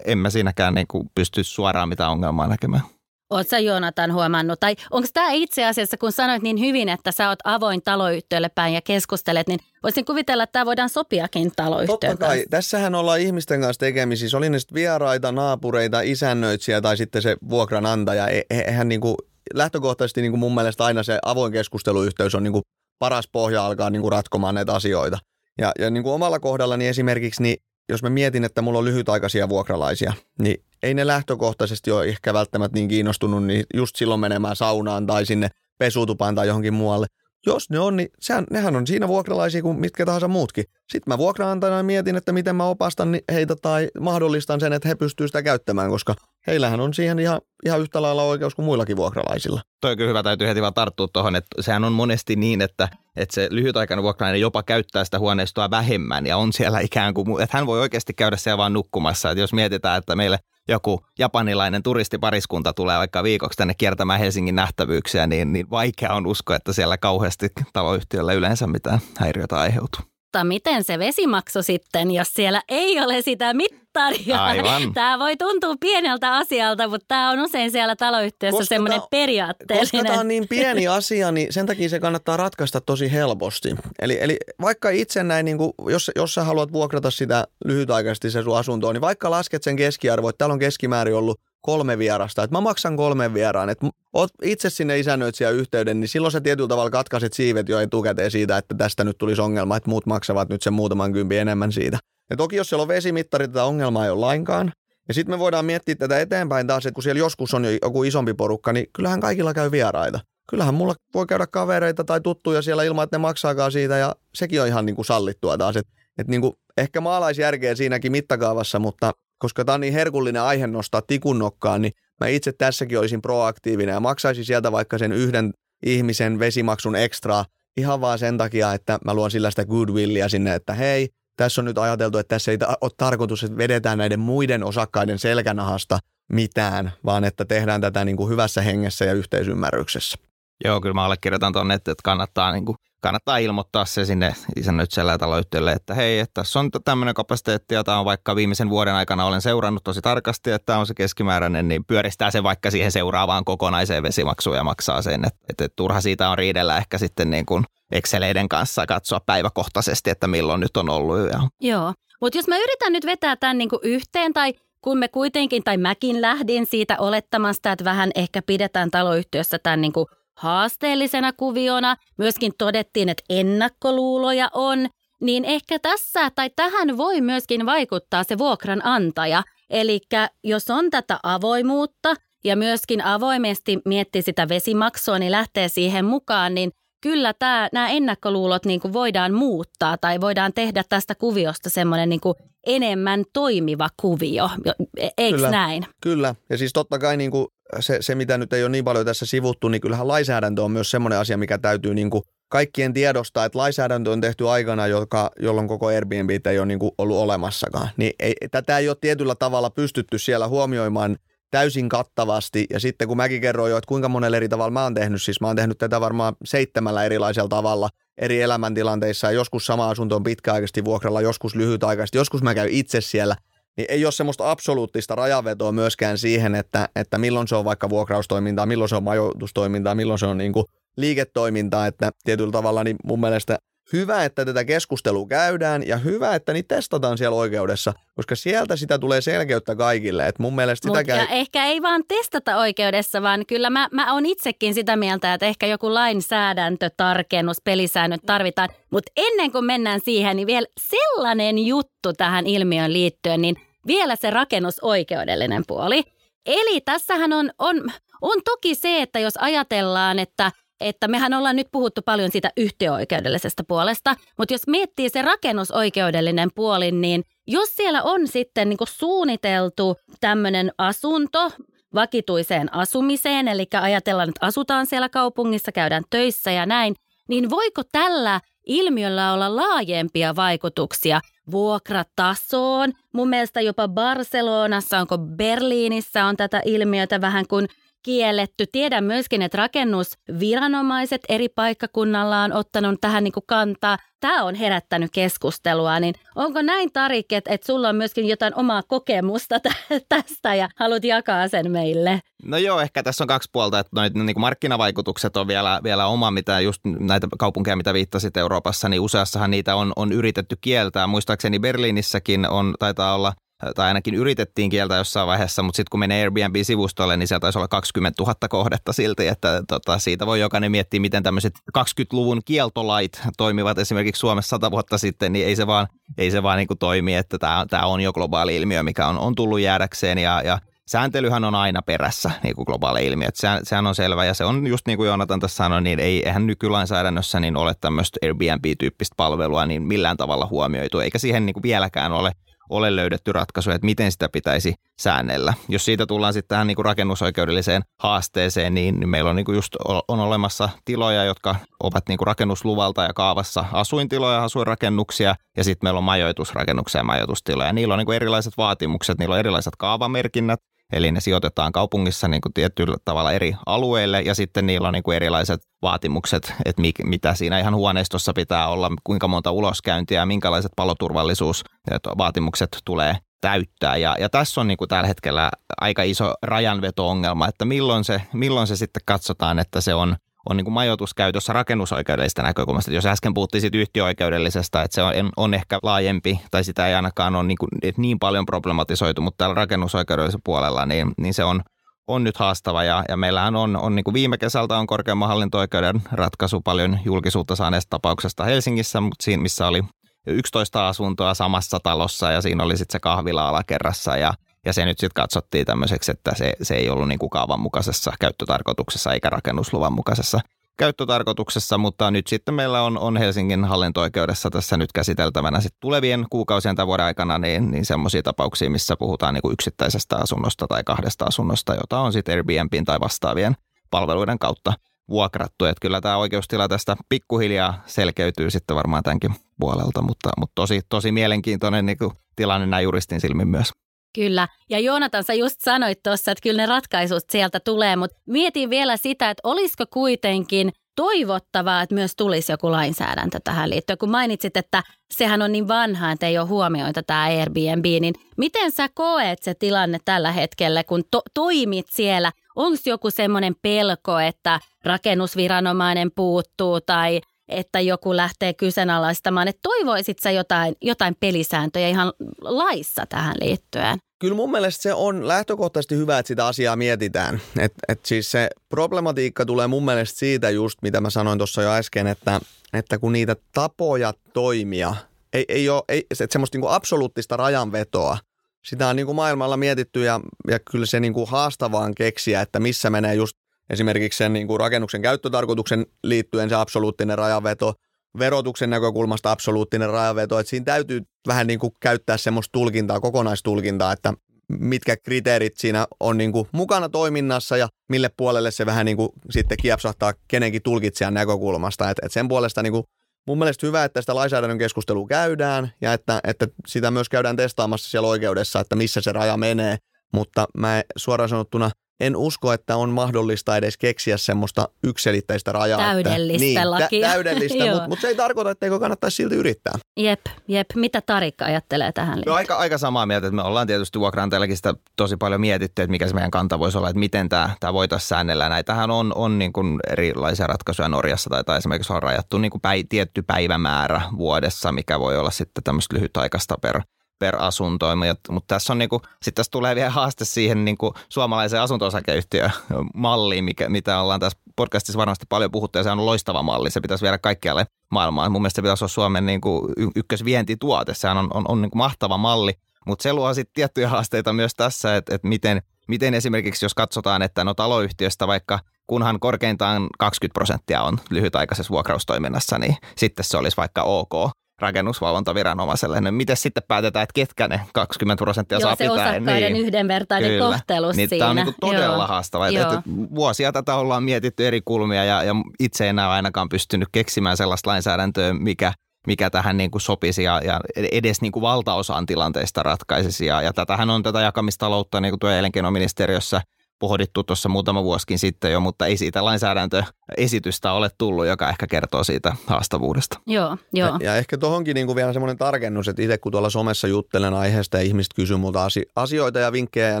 [0.04, 2.82] en mä siinäkään niin kuin pysty suoraan mitään ongelmaa näkemään.
[3.30, 7.38] Oletko Joonatan huomannut, tai onko tämä itse asiassa, kun sanoit niin hyvin, että sä oot
[7.44, 12.44] avoin taloyhtiölle päin ja keskustelet, niin voisin kuvitella, että tämä voidaan sopiakin taloyhtiön Totta kai.
[12.50, 14.36] Tässähän ollaan ihmisten kanssa tekemisissä.
[14.36, 18.28] Oli ne sitten vieraita, naapureita, isännöitsiä tai sitten se vuokranantaja.
[18.28, 19.14] E- e- eihän niin kuin,
[19.54, 22.62] lähtökohtaisesti niin kuin mun mielestä aina se avoin keskusteluyhteys on niin kuin
[22.98, 25.18] paras pohja alkaa niin kuin ratkomaan näitä asioita.
[25.58, 27.56] Ja, ja niin kuin omalla kohdallani esimerkiksi, niin
[27.88, 32.74] jos mä mietin, että mulla on lyhytaikaisia vuokralaisia, niin ei ne lähtökohtaisesti ole ehkä välttämättä
[32.78, 35.48] niin kiinnostunut niin just silloin menemään saunaan tai sinne
[35.78, 37.06] pesutupaan tai johonkin muualle.
[37.46, 40.64] Jos ne on, niin sehän, nehän on siinä vuokralaisia kuin mitkä tahansa muutkin.
[40.64, 45.28] Sitten mä vuokraantajana mietin, että miten mä opastan heitä tai mahdollistan sen, että he pystyvät
[45.28, 46.14] sitä käyttämään, koska
[46.46, 49.60] heillähän on siihen ihan, ihan yhtä lailla oikeus kuin muillakin vuokralaisilla.
[49.80, 53.34] Toi kyllä hyvä, täytyy heti vaan tarttua tuohon, että sehän on monesti niin, että, että
[53.34, 57.66] se lyhytaikainen vuokralainen jopa käyttää sitä huoneistoa vähemmän ja on siellä ikään kuin, että hän
[57.66, 59.30] voi oikeasti käydä siellä vaan nukkumassa.
[59.30, 60.38] Että jos mietitään, että meille
[60.68, 66.56] joku japanilainen turistipariskunta tulee vaikka viikoksi tänne kiertämään Helsingin nähtävyyksiä, niin, niin vaikea on uskoa,
[66.56, 72.62] että siellä kauheasti taloyhtiöllä yleensä mitään häiriötä aiheutuu mutta miten se vesimaksu sitten, jos siellä
[72.68, 74.44] ei ole sitä mittaria?
[74.44, 74.92] Aivan.
[74.94, 79.90] Tämä voi tuntua pieneltä asialta, mutta tämä on usein siellä taloyhtiössä semmoinen periaatteellinen.
[79.90, 83.74] Koska tämä on niin pieni asia, niin sen takia se kannattaa ratkaista tosi helposti.
[83.98, 88.42] Eli, eli vaikka itse näin, niin kuin, jos, jos sä haluat vuokrata sitä lyhytaikaisesti se
[88.42, 92.56] sun asuntoon, niin vaikka lasket sen keskiarvo, että täällä on keskimäärin ollut kolme vierasta, että
[92.56, 96.90] mä maksan kolmen vieraan, että oot itse sinne isännöitsijä yhteyden, niin silloin sä tietyllä tavalla
[96.90, 100.72] katkaiset siivet jo etukäteen siitä, että tästä nyt tulisi ongelma, että muut maksavat nyt sen
[100.72, 101.98] muutaman kympi enemmän siitä.
[102.30, 104.72] Ja toki jos siellä on vesimittari, tätä ongelmaa ei ole lainkaan.
[105.08, 108.02] Ja sitten me voidaan miettiä tätä eteenpäin taas, että kun siellä joskus on jo joku
[108.02, 110.20] isompi porukka, niin kyllähän kaikilla käy vieraita.
[110.50, 114.62] Kyllähän mulla voi käydä kavereita tai tuttuja siellä ilman, että ne maksaakaan siitä ja sekin
[114.62, 115.76] on ihan niin kuin sallittua taas.
[115.76, 120.66] Että et niin kuin ehkä maalaisjärkeä siinäkin mittakaavassa, mutta koska tämä on niin herkullinen aihe
[120.66, 125.52] nostaa tikun nokkaan, niin mä itse tässäkin olisin proaktiivinen ja maksaisin sieltä vaikka sen yhden
[125.86, 127.44] ihmisen vesimaksun ekstraa
[127.76, 131.64] ihan vaan sen takia, että mä luon sillä sitä goodwillia sinne, että hei, tässä on
[131.64, 135.98] nyt ajateltu, että tässä ei ole tarkoitus, että vedetään näiden muiden osakkaiden selkänahasta
[136.32, 140.18] mitään, vaan että tehdään tätä niin kuin hyvässä hengessä ja yhteisymmärryksessä.
[140.64, 145.18] Joo, kyllä mä allekirjoitan tuonne, että kannattaa niin kuin kannattaa ilmoittaa se sinne isännöitsijälle ja
[145.18, 149.40] taloyhtiölle, että hei, että tässä on tämmöinen kapasiteetti tämä on vaikka viimeisen vuoden aikana olen
[149.40, 154.02] seurannut tosi tarkasti, että tämä on se keskimääräinen, niin pyöristää se vaikka siihen seuraavaan kokonaiseen
[154.02, 155.24] vesimaksuun ja maksaa sen.
[155.24, 160.26] Että, että turha siitä on riidellä ehkä sitten niin kuin Exceleiden kanssa katsoa päiväkohtaisesti, että
[160.26, 161.18] milloin nyt on ollut.
[161.18, 161.40] Ja...
[161.60, 165.64] Joo, mutta jos mä yritän nyt vetää tämän niin kuin yhteen tai kun me kuitenkin,
[165.64, 170.06] tai mäkin lähdin siitä olettamasta, että vähän ehkä pidetään taloyhtiössä tämän niin kuin
[170.38, 171.96] haasteellisena kuviona.
[172.18, 174.88] Myöskin todettiin, että ennakkoluuloja on.
[175.20, 179.42] Niin ehkä tässä tai tähän voi myöskin vaikuttaa se vuokranantaja.
[179.70, 180.00] Eli
[180.44, 186.70] jos on tätä avoimuutta ja myöskin avoimesti miettii sitä vesimaksua, niin lähtee siihen mukaan, niin
[187.00, 192.20] kyllä tämä, nämä ennakkoluulot niin kuin voidaan muuttaa tai voidaan tehdä tästä kuviosta semmoinen niin
[192.66, 194.50] enemmän toimiva kuvio,
[194.96, 195.86] e-, eikö kyllä, näin?
[196.02, 197.46] Kyllä, ja siis totta kai niin kuin
[197.80, 200.90] se, se, mitä nyt ei ole niin paljon tässä sivuttu, niin kyllähän lainsäädäntö on myös
[200.90, 205.68] semmoinen asia, mikä täytyy niin kuin kaikkien tiedostaa, että lainsäädäntö on tehty aikana, joka, jolloin
[205.68, 207.88] koko Airbnb ei ole niin kuin ollut olemassakaan.
[207.96, 211.16] Niin ei, tätä ei ole tietyllä tavalla pystytty siellä huomioimaan
[211.50, 212.66] täysin kattavasti.
[212.70, 215.40] Ja sitten kun mäkin kerroin jo, että kuinka monella eri tavalla mä oon tehnyt, siis
[215.40, 219.26] mä oon tehnyt tätä varmaan seitsemällä erilaisella tavalla eri elämäntilanteissa.
[219.26, 223.36] Ja joskus sama asunto on pitkäaikaisesti vuokralla, joskus lyhytaikaisesti, joskus mä käyn itse siellä–
[223.78, 228.66] niin ei ole semmoista absoluuttista rajavetoa myöskään siihen, että, että milloin se on vaikka vuokraustoimintaa,
[228.66, 230.64] milloin se on majoitustoimintaa, milloin se on niin kuin
[230.96, 233.58] liiketoimintaa, että tietyllä tavalla niin mun mielestä
[233.92, 238.98] hyvä, että tätä keskustelua käydään ja hyvä, että niitä testataan siellä oikeudessa, koska sieltä sitä
[238.98, 240.26] tulee selkeyttä kaikille.
[240.26, 241.28] Et mun mielestä Mut sitäkään...
[241.30, 245.66] ehkä ei vaan testata oikeudessa, vaan kyllä mä, mä oon itsekin sitä mieltä, että ehkä
[245.66, 248.68] joku lainsäädäntö, tarkennus, pelisäännöt tarvitaan.
[248.90, 254.30] Mutta ennen kuin mennään siihen, niin vielä sellainen juttu tähän ilmiön liittyen, niin vielä se
[254.30, 256.02] rakennusoikeudellinen puoli.
[256.46, 261.68] Eli tässähän on, on, on toki se, että jos ajatellaan, että että mehän ollaan nyt
[261.72, 268.28] puhuttu paljon siitä yhtiöoikeudellisesta puolesta, mutta jos miettii se rakennusoikeudellinen puoli, niin jos siellä on
[268.28, 271.50] sitten niin suunniteltu tämmöinen asunto
[271.94, 276.94] vakituiseen asumiseen, eli ajatellaan, että asutaan siellä kaupungissa, käydään töissä ja näin,
[277.28, 282.92] niin voiko tällä ilmiöllä olla laajempia vaikutuksia vuokratasoon.
[283.12, 287.68] Mun mielestä jopa Barcelonassa, onko Berliinissä on tätä ilmiötä vähän kuin
[288.08, 288.66] kielletty.
[288.72, 293.98] Tiedän myöskin, että rakennusviranomaiset eri paikkakunnalla on ottanut tähän niin kuin kantaa.
[294.20, 298.82] Tämä on herättänyt keskustelua, niin onko näin Tarik, että, että sulla on myöskin jotain omaa
[298.82, 299.60] kokemusta
[300.08, 302.20] tästä ja haluat jakaa sen meille?
[302.44, 306.06] No joo, ehkä tässä on kaksi puolta, että noit, niin kuin markkinavaikutukset on vielä, vielä
[306.06, 311.06] oma, mitä just näitä kaupunkeja, mitä viittasit Euroopassa, niin useassahan niitä on, on yritetty kieltää.
[311.06, 313.32] Muistaakseni Berliinissäkin on, taitaa olla–
[313.74, 317.68] tai ainakin yritettiin kieltä jossain vaiheessa, mutta sitten kun menee Airbnb-sivustolle, niin sieltä taisi olla
[317.68, 323.78] 20 000 kohdetta silti, että tota, siitä voi jokainen miettiä, miten tämmöiset 20-luvun kieltolait toimivat
[323.78, 325.86] esimerkiksi Suomessa 100 vuotta sitten, niin ei se vaan,
[326.18, 329.18] ei se vaan niin kuin toimi, että tämä, tämä on jo globaali ilmiö, mikä on,
[329.18, 333.28] on tullut jäädäkseen ja, ja sääntelyhän on aina perässä niin kuin globaali ilmiö.
[333.34, 336.26] Se, sehän on selvä ja se on just niin kuin Joonatan tässä sanoi, niin ei,
[336.26, 341.62] eihän nykylainsäädännössä niin ole tämmöistä Airbnb-tyyppistä palvelua niin millään tavalla huomioitu, eikä siihen niin kuin
[341.62, 342.32] vieläkään ole
[342.68, 345.54] ole löydetty ratkaisuja, että miten sitä pitäisi säännellä.
[345.68, 349.76] Jos siitä tullaan sitten tähän niin kuin rakennusoikeudelliseen haasteeseen, niin, meillä on niin kuin just
[350.08, 355.98] on olemassa tiloja, jotka ovat niin kuin rakennusluvalta ja kaavassa asuintiloja, asuinrakennuksia, ja sitten meillä
[355.98, 357.72] on majoitusrakennuksia ja majoitustiloja.
[357.72, 360.60] Niillä on niin kuin erilaiset vaatimukset, niillä on erilaiset kaavamerkinnät,
[360.92, 365.02] Eli ne sijoitetaan kaupungissa niin kuin tietyllä tavalla eri alueille ja sitten niillä on niin
[365.02, 370.72] kuin erilaiset vaatimukset, että mi- mitä siinä ihan huoneistossa pitää olla, kuinka monta uloskäyntiä minkälaiset
[370.76, 373.96] paloturvallisuusvaatimukset tulee täyttää.
[373.96, 378.66] Ja, ja tässä on niin kuin tällä hetkellä aika iso rajanveto-ongelma, että milloin se, milloin
[378.66, 380.16] se sitten katsotaan, että se on
[380.48, 382.92] on niin kuin majoituskäytössä rakennusoikeudellisesta näkökulmasta.
[382.92, 387.36] Jos äsken puhuttiin siitä yhtiöoikeudellisesta, että se on, on ehkä laajempi tai sitä ei ainakaan
[387.36, 391.62] ole niin, kuin, niin paljon problematisoitu, mutta täällä rakennusoikeudellisella puolella niin, niin se on,
[392.06, 396.02] on nyt haastava ja, ja meillähän on, on niin kuin viime kesältä on korkeamman hallinto-oikeuden
[396.12, 399.82] ratkaisu paljon julkisuutta saaneesta tapauksesta Helsingissä, mutta siinä missä oli
[400.26, 404.34] 11 asuntoa samassa talossa ja siinä oli sitten se kahvila alakerrassa ja
[404.68, 408.12] ja se nyt sitten katsottiin tämmöiseksi, että se, se ei ollut niin kuin kaavan mukaisessa
[408.20, 410.40] käyttötarkoituksessa eikä rakennusluvan mukaisessa
[410.76, 416.76] käyttötarkoituksessa, mutta nyt sitten meillä on, on Helsingin hallinto-oikeudessa tässä nyt käsiteltävänä sitten tulevien kuukausien
[416.76, 421.24] tai vuoden aikana niin, niin semmoisia tapauksia, missä puhutaan niin kuin yksittäisestä asunnosta tai kahdesta
[421.24, 423.56] asunnosta, jota on sitten Airbnb tai vastaavien
[423.90, 424.72] palveluiden kautta
[425.08, 425.64] vuokrattu.
[425.64, 431.12] Että kyllä tämä oikeustila tästä pikkuhiljaa selkeytyy sitten varmaan tämänkin puolelta, mutta, mutta tosi, tosi
[431.12, 433.72] mielenkiintoinen niin kuin tilanne näin juristin silmin myös.
[434.14, 434.48] Kyllä.
[434.70, 438.96] Ja Joonatan, sä just sanoit tuossa, että kyllä ne ratkaisut sieltä tulee, mutta mietin vielä
[438.96, 443.98] sitä, että olisiko kuitenkin toivottavaa, että myös tulisi joku lainsäädäntö tähän liittyen.
[443.98, 448.70] Kun mainitsit, että sehän on niin vanha, että ei ole huomioita tämä Airbnb, niin miten
[448.72, 452.32] sä koet se tilanne tällä hetkellä, kun to- toimit siellä?
[452.56, 460.30] Onko joku semmoinen pelko, että rakennusviranomainen puuttuu tai että joku lähtee kyseenalaistamaan, että toivoisit sä
[460.30, 463.98] jotain, jotain pelisääntöjä ihan laissa tähän liittyen?
[464.18, 467.40] Kyllä mun mielestä se on lähtökohtaisesti hyvä, että sitä asiaa mietitään.
[467.58, 471.70] Et, et siis se problematiikka tulee mun mielestä siitä just, mitä mä sanoin tuossa jo
[471.70, 472.40] äsken, että,
[472.72, 474.94] että kun niitä tapoja toimia,
[475.32, 478.18] ei, ei ole ei, että semmoista niinku absoluuttista rajanvetoa,
[478.64, 483.14] sitä on niinku maailmalla mietitty ja, ja kyllä se niinku haastavaan keksiä, että missä menee
[483.14, 483.36] just
[483.70, 487.74] esimerkiksi sen niin kuin rakennuksen käyttötarkoituksen liittyen se absoluuttinen rajaveto,
[488.18, 494.12] verotuksen näkökulmasta absoluuttinen rajaveto, että siinä täytyy vähän niin kuin käyttää semmoista tulkintaa, kokonaistulkintaa, että
[494.48, 499.08] mitkä kriteerit siinä on niin kuin mukana toiminnassa ja mille puolelle se vähän niin kuin
[499.30, 501.90] sitten kiepsahtaa kenenkin tulkitsijan näkökulmasta.
[501.90, 502.84] Et, et sen puolesta niin kuin
[503.26, 507.90] mun mielestä hyvä, että sitä lainsäädännön keskustelua käydään ja että, että sitä myös käydään testaamassa
[507.90, 509.76] siellä oikeudessa, että missä se raja menee.
[510.12, 515.78] Mutta mä suoraan sanottuna en usko, että on mahdollista edes keksiä semmoista yksilitteistä rajaa.
[515.78, 517.06] Täydellistä että, niin, lakia.
[517.06, 519.74] Tä, täydellistä, mutta mut se ei tarkoita, etteikö kannattaisi silti yrittää.
[519.96, 520.66] Jep, jep.
[520.74, 522.32] Mitä Tarikka ajattelee tähän liittyen?
[522.32, 525.90] No, aika, aika samaa mieltä, että me ollaan tietysti vuokrantajallakin sitä tosi paljon mietitty, että
[525.90, 528.48] mikä se meidän kanta voisi olla, että miten tämä, tämä voitaisiin säännellä.
[528.48, 532.60] Näitähän on, on niin kuin erilaisia ratkaisuja Norjassa tai, tai esimerkiksi on rajattu niin kuin
[532.60, 536.80] päi, tietty päivämäärä vuodessa, mikä voi olla sitten tämmöistä lyhytaikaista per–
[537.18, 537.86] per asunto.
[538.30, 544.00] Mutta tässä on niinku, sit tässä tulee vielä haaste siihen niinku suomalaiseen asunto-osakeyhtiömalliin, mikä, mitä
[544.00, 546.70] ollaan tässä podcastissa varmasti paljon puhuttu ja se on loistava malli.
[546.70, 548.32] Se pitäisi viedä kaikkialle maailmaan.
[548.32, 550.94] Mun mielestä se pitäisi olla Suomen niinku ykkösvientituote.
[550.94, 552.52] Sehän on, on, on niinku mahtava malli,
[552.86, 557.22] mutta se luo sitten tiettyjä haasteita myös tässä, että et miten, miten esimerkiksi jos katsotaan,
[557.22, 563.56] että no taloyhtiöstä vaikka kunhan korkeintaan 20 prosenttia on lyhytaikaisessa vuokraustoiminnassa, niin sitten se olisi
[563.56, 566.00] vaikka ok rakennusvalvontaviranomaiselle.
[566.00, 569.20] No miten sitten päätetään, että ketkä ne 20 prosenttia Joo, saa se pitää?
[569.20, 569.56] Niin.
[569.56, 570.46] yhdenvertainen Kyllä.
[570.46, 571.22] kohtelu niin siinä.
[571.22, 572.06] Tämä on niin todella Joo.
[572.06, 572.48] haastava.
[572.48, 572.82] Että, että
[573.14, 577.70] vuosia tätä ollaan mietitty eri kulmia ja, ja itse en ole ainakaan pystynyt keksimään sellaista
[577.70, 578.72] lainsäädäntöä, mikä
[579.06, 583.26] mikä tähän niin kuin sopisi ja, ja edes niin kuin valtaosaan tilanteista ratkaisisi.
[583.26, 586.40] Ja, ja tätähän on tätä jakamistaloutta niin kuin tuo elinkeinoministeriössä–
[586.78, 592.04] pohdittu tuossa muutama vuosikin sitten jo, mutta ei siitä lainsäädäntöesitystä ole tullut, joka ehkä kertoo
[592.04, 593.20] siitä haastavuudesta.
[593.26, 593.88] Joo, joo.
[593.88, 597.34] Ja, ja ehkä tuohonkin niin kuin vielä semmoinen tarkennus, että itse kun tuolla somessa juttelen
[597.34, 600.00] aiheesta ja ihmiset kysyy multa asioita ja vinkkejä ja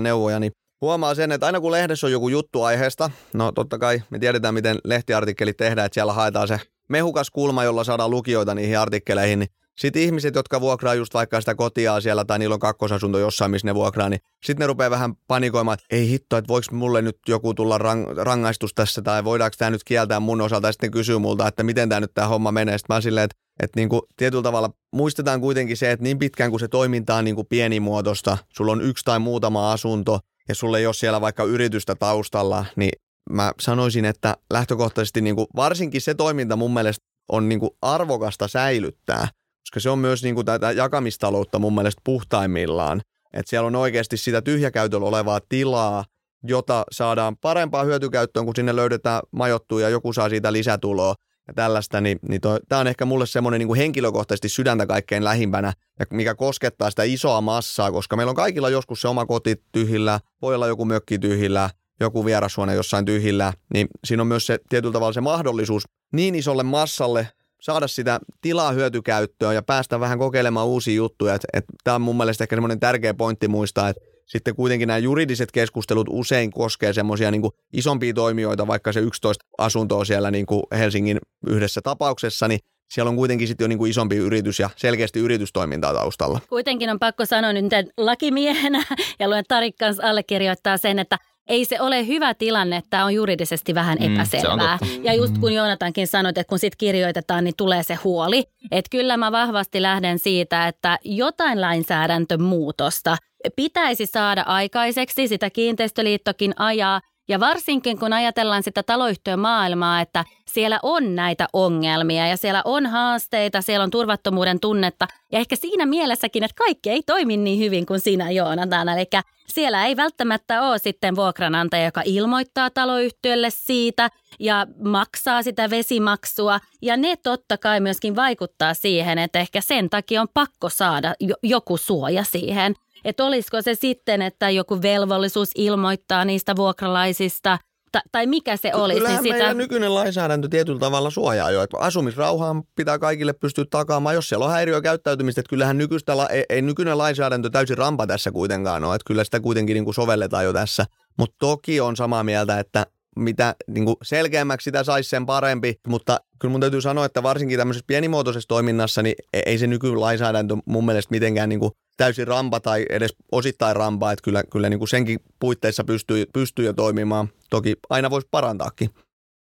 [0.00, 4.02] neuvoja, niin huomaa sen, että aina kun lehdessä on joku juttu aiheesta, no totta kai
[4.10, 8.78] me tiedetään, miten lehtiartikkelit tehdään, että siellä haetaan se mehukas kulma, jolla saadaan lukijoita niihin
[8.78, 13.18] artikkeleihin, niin sitten ihmiset, jotka vuokraa just vaikka sitä kotiaa siellä tai niillä on kakkosasunto
[13.18, 16.66] jossain, missä ne vuokraa, niin sitten ne rupeaa vähän panikoimaan, että ei hitto, että voiko
[16.72, 20.68] mulle nyt joku tulla rang- rangaistus tässä tai voidaanko tämä nyt kieltää mun osalta.
[20.68, 22.78] Ja sitten kysyy multa, että miten tämä nyt tämä homma menee.
[22.78, 26.50] Sitten mä silleen, että, että niin kuin tietyllä tavalla muistetaan kuitenkin se, että niin pitkään
[26.50, 30.78] kuin se toiminta on niin kuin pienimuotoista, sulla on yksi tai muutama asunto, ja sulle
[30.78, 32.92] ei ole siellä vaikka yritystä taustalla, niin
[33.30, 38.48] mä sanoisin, että lähtökohtaisesti niin kuin varsinkin se toiminta mun mielestä on niin kuin arvokasta
[38.48, 39.28] säilyttää,
[39.68, 43.00] koska se on myös niin kuin tätä jakamistaloutta mun mielestä puhtaimmillaan.
[43.32, 46.04] Että siellä on oikeasti sitä tyhjäkäytöllä olevaa tilaa,
[46.44, 51.14] jota saadaan parempaa hyötykäyttöön, kun sinne löydetään majoittua ja joku saa siitä lisätuloa
[51.48, 56.06] ja tällaista, niin, niin tämä on ehkä mulle semmoinen niin henkilökohtaisesti sydäntä kaikkein lähimpänä, ja
[56.10, 60.54] mikä koskettaa sitä isoa massaa, koska meillä on kaikilla joskus se oma koti tyhjillä, voi
[60.54, 65.12] olla joku mökki tyhjillä, joku vierashuone jossain tyhjillä, niin siinä on myös se tietyllä tavalla
[65.12, 67.28] se mahdollisuus niin isolle massalle
[67.60, 71.38] saada sitä tilaa hyötykäyttöön ja päästä vähän kokeilemaan uusia juttuja.
[71.84, 76.06] Tämä on mun mielestä ehkä semmoinen tärkeä pointti muistaa, että sitten kuitenkin nämä juridiset keskustelut
[76.10, 77.42] usein koskee semmoisia niin
[77.72, 83.16] isompia toimijoita, vaikka se 11 asuntoa siellä niin kuin Helsingin yhdessä tapauksessa, niin siellä on
[83.16, 86.40] kuitenkin sitten jo niin kuin isompi yritys ja selkeästi yritystoimintaa taustalla.
[86.48, 87.64] Kuitenkin on pakko sanoa nyt
[87.96, 88.84] lakimiehenä
[89.20, 91.18] ja luen Tarik kanssa allekirjoittaa sen, että
[91.48, 94.78] ei se ole hyvä tilanne, että on juridisesti vähän mm, epäselvää.
[94.80, 98.44] Mm, ja just kun Joonatankin sanoi, että kun sitten kirjoitetaan, niin tulee se huoli.
[98.70, 103.16] Että kyllä mä vahvasti lähden siitä, että jotain lainsäädäntömuutosta
[103.56, 110.80] pitäisi saada aikaiseksi, sitä kiinteistöliittokin ajaa, ja varsinkin kun ajatellaan sitä taloyhtiön maailmaa, että siellä
[110.82, 115.08] on näitä ongelmia ja siellä on haasteita, siellä on turvattomuuden tunnetta.
[115.32, 118.88] Ja ehkä siinä mielessäkin, että kaikki ei toimi niin hyvin kuin sinä Joonatan.
[118.88, 119.06] Eli
[119.46, 124.10] siellä ei välttämättä ole sitten vuokranantaja, joka ilmoittaa taloyhtiölle siitä
[124.40, 126.60] ja maksaa sitä vesimaksua.
[126.82, 131.76] Ja ne totta kai myöskin vaikuttaa siihen, että ehkä sen takia on pakko saada joku
[131.76, 137.58] suoja siihen– että olisiko se sitten, että joku velvollisuus ilmoittaa niistä vuokralaisista
[137.92, 139.00] ta- tai mikä se olisi.
[139.00, 139.54] Kyllähän niin sitä...
[139.54, 141.62] nykyinen lainsäädäntö tietyllä tavalla suojaa jo.
[141.62, 145.40] Että asumisrauhaan pitää kaikille pystyä takaamaan, jos siellä on häiriökäyttäytymistä.
[145.40, 148.94] Että kyllähän nykyistä, ei, ei nykyinen lainsäädäntö täysin rampa tässä kuitenkaan ole.
[148.94, 150.84] Että kyllä sitä kuitenkin niin kuin sovelletaan jo tässä.
[151.18, 156.20] Mutta toki on samaa mieltä, että mitä niin kuin selkeämmäksi sitä saisi sen parempi, mutta
[156.38, 160.86] kyllä mun täytyy sanoa, että varsinkin tämmöisessä pienimuotoisessa toiminnassa, niin e-, ei se nykylainsäädäntö mun
[160.86, 164.88] mielestä mitenkään niin kuin täysin rampa tai edes osittain rampa, että kyllä, kyllä niin kuin
[164.88, 167.28] senkin puitteissa pystyy, pystyy jo toimimaan.
[167.50, 168.90] Toki aina voisi parantaakin.